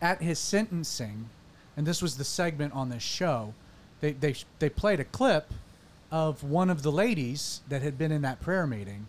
[0.00, 1.28] at his sentencing,
[1.76, 3.54] and this was the segment on this show,
[4.00, 5.52] they they they played a clip
[6.12, 9.08] of one of the ladies that had been in that prayer meeting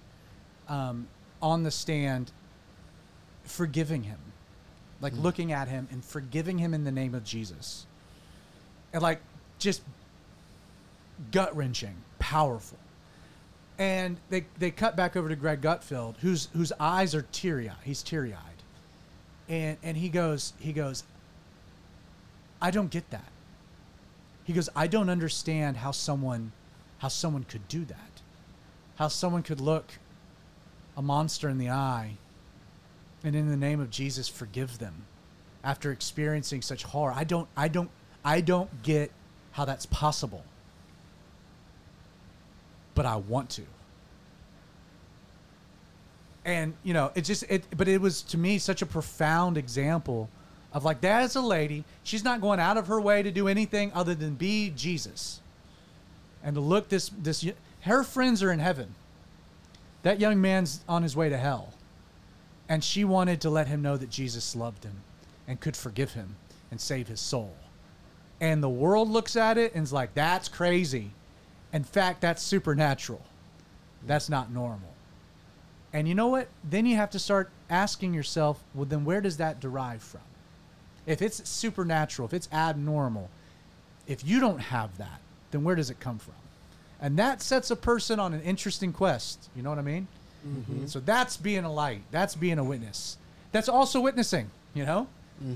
[0.67, 1.07] um,
[1.39, 2.31] on the stand,
[3.43, 4.17] forgiving him,
[5.01, 7.85] like looking at him and forgiving him in the name of Jesus,
[8.91, 9.21] and like
[9.59, 9.83] just
[11.31, 12.79] gut wrenching, powerful.
[13.77, 17.75] And they they cut back over to Greg Gutfeld, whose whose eyes are teary eyed.
[17.83, 18.53] He's teary eyed
[19.49, 21.03] and and he goes he goes
[22.61, 23.31] i don't get that.
[24.45, 26.51] He goes i don't understand how someone
[27.03, 28.21] how someone could do that.
[28.95, 29.99] How someone could look
[30.95, 32.13] a monster in the eye
[33.25, 35.03] and in the name of jesus forgive them
[35.65, 37.11] after experiencing such horror.
[37.13, 37.89] I don't i don't
[38.23, 39.11] i don't get
[39.51, 40.45] how that's possible.
[42.95, 43.63] But i want to.
[46.45, 50.29] And you know it just it but it was to me such a profound example
[50.71, 53.49] of like that is a lady she's not going out of her way to do
[53.49, 55.41] anything other than be jesus
[56.43, 57.45] and to look this this
[57.81, 58.95] her friends are in heaven
[60.03, 61.73] that young man's on his way to hell
[62.69, 65.01] and she wanted to let him know that Jesus loved him
[65.47, 66.35] and could forgive him
[66.71, 67.53] and save his soul.
[68.39, 71.11] And the world looks at it and is like, that's crazy.
[71.71, 73.21] In fact, that's supernatural.
[74.05, 74.93] That's not normal.
[75.93, 76.47] And you know what?
[76.63, 80.21] Then you have to start asking yourself, well, then where does that derive from?
[81.05, 83.29] If it's supernatural, if it's abnormal,
[84.07, 85.21] if you don't have that,
[85.53, 86.33] then where does it come from?
[86.99, 89.49] And that sets a person on an interesting quest.
[89.55, 90.07] You know what I mean?
[90.87, 92.01] So that's being a light.
[92.11, 93.15] That's being a witness.
[93.53, 95.07] That's also witnessing, you know?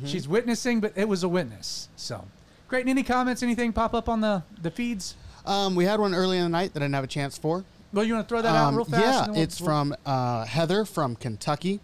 [0.06, 1.88] She's witnessing, but it was a witness.
[1.98, 2.26] So
[2.70, 2.82] great.
[2.82, 5.16] And any comments, anything pop up on the, the feeds?
[5.46, 7.64] Um, we had one early in the night that I didn't have a chance for.
[7.94, 9.02] Well, you want to throw that out Um, real fast?
[9.04, 11.80] Yeah, we'll- it's we'll- from uh, Heather from Kentucky.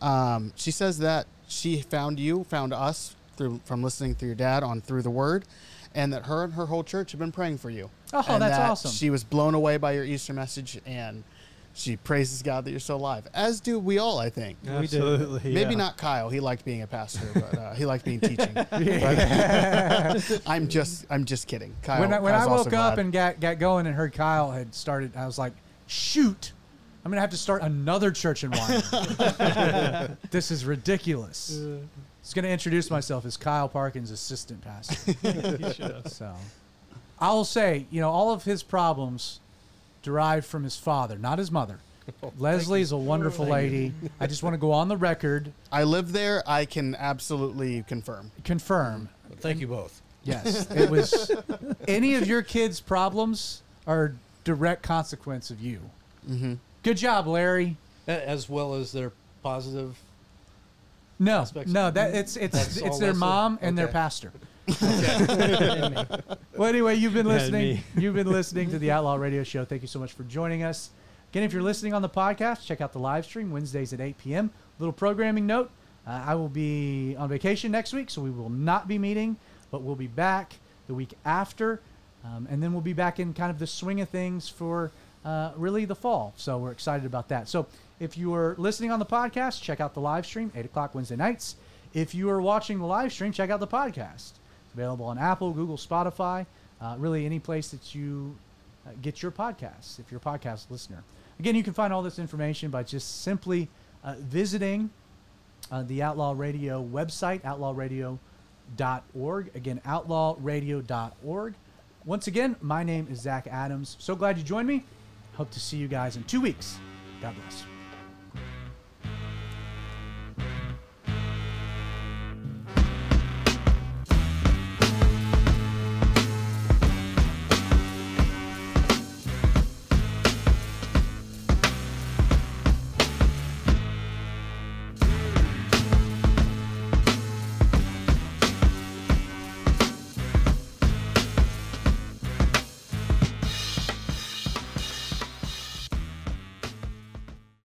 [0.00, 4.62] Um, she says that she found you, found us through from listening through your dad
[4.62, 5.44] on through the word,
[5.98, 7.90] and that her and her whole church have been praying for you.
[8.12, 8.92] Oh, and that's that awesome.
[8.92, 11.24] She was blown away by your Easter message, and
[11.74, 13.26] she praises God that you're still alive.
[13.34, 14.58] As do we all, I think.
[14.62, 14.78] We do.
[14.78, 15.52] Absolutely.
[15.52, 15.78] Maybe yeah.
[15.78, 16.28] not Kyle.
[16.28, 18.56] He liked being a pastor, but uh, he liked being teaching.
[20.46, 21.74] I'm just, I'm just kidding.
[21.82, 21.98] Kyle.
[22.00, 22.98] when I, when I woke up glad.
[23.00, 25.54] and got, got going and heard Kyle had started, I was like,
[25.88, 26.52] shoot,
[27.08, 30.18] I'm going to have to start another church in Wyoming.
[30.30, 31.58] this is ridiculous.
[31.58, 31.78] I
[32.22, 35.14] was going to introduce myself as Kyle Parkins' assistant pastor.
[36.10, 36.34] so
[37.18, 39.40] I will say, you know, all of his problems
[40.02, 41.78] derived from his father, not his mother.
[42.38, 43.94] Leslie is a wonderful lady.
[44.20, 46.42] I just want to go on the record, I live there.
[46.46, 48.32] I can absolutely confirm.
[48.44, 50.02] confirm Thank you both.
[50.24, 51.30] Yes, it was.
[51.88, 54.12] any of your kids' problems are
[54.44, 55.80] direct consequence of you.
[56.28, 56.54] Mm-hmm.
[56.82, 57.76] Good job, Larry.
[58.06, 59.12] As well as their
[59.42, 59.96] positive.
[61.18, 61.72] No, Aspects.
[61.72, 63.18] no, that it's it's That's it's their Leslie?
[63.20, 63.92] mom and their Okay.
[63.92, 64.32] pastor.
[66.56, 67.76] Well, anyway, you've been listening.
[67.76, 67.82] me.
[67.96, 69.64] You've been listening to the Outlaw Radio Show.
[69.64, 70.90] Thank you so much for joining us.
[71.30, 74.18] Again, if you're listening on the podcast, check out the live stream Wednesdays at 8
[74.18, 74.50] p.m.
[74.80, 75.70] Little programming note:
[76.06, 79.36] uh, I will be on vacation next week, so we will not be meeting,
[79.70, 80.54] but we'll be back
[80.88, 81.80] the week after,
[82.24, 84.90] um, and then we'll be back in kind of the swing of things for
[85.28, 86.32] uh, really the fall.
[86.36, 87.48] So we're excited about that.
[87.48, 87.66] So
[88.00, 91.16] if you are listening on the podcast, check out the live stream 8 o'clock Wednesday
[91.16, 91.56] nights.
[91.92, 94.32] If you are watching the live stream, check out the podcast.
[94.64, 96.46] It's available on Apple, Google, Spotify,
[96.80, 98.38] uh, really any place that you
[98.86, 101.04] uh, get your podcasts if you're a podcast listener.
[101.38, 103.68] Again, you can find all this information by just simply
[104.02, 104.88] uh, visiting
[105.70, 109.50] uh, the Outlaw Radio website, outlawradio.org.
[109.54, 111.54] Again, outlawradio.org.
[112.06, 113.96] Once again, my name is Zach Adams.
[113.98, 114.84] So glad you joined me.
[115.38, 116.80] Hope to see you guys in two weeks.
[117.22, 117.77] God bless.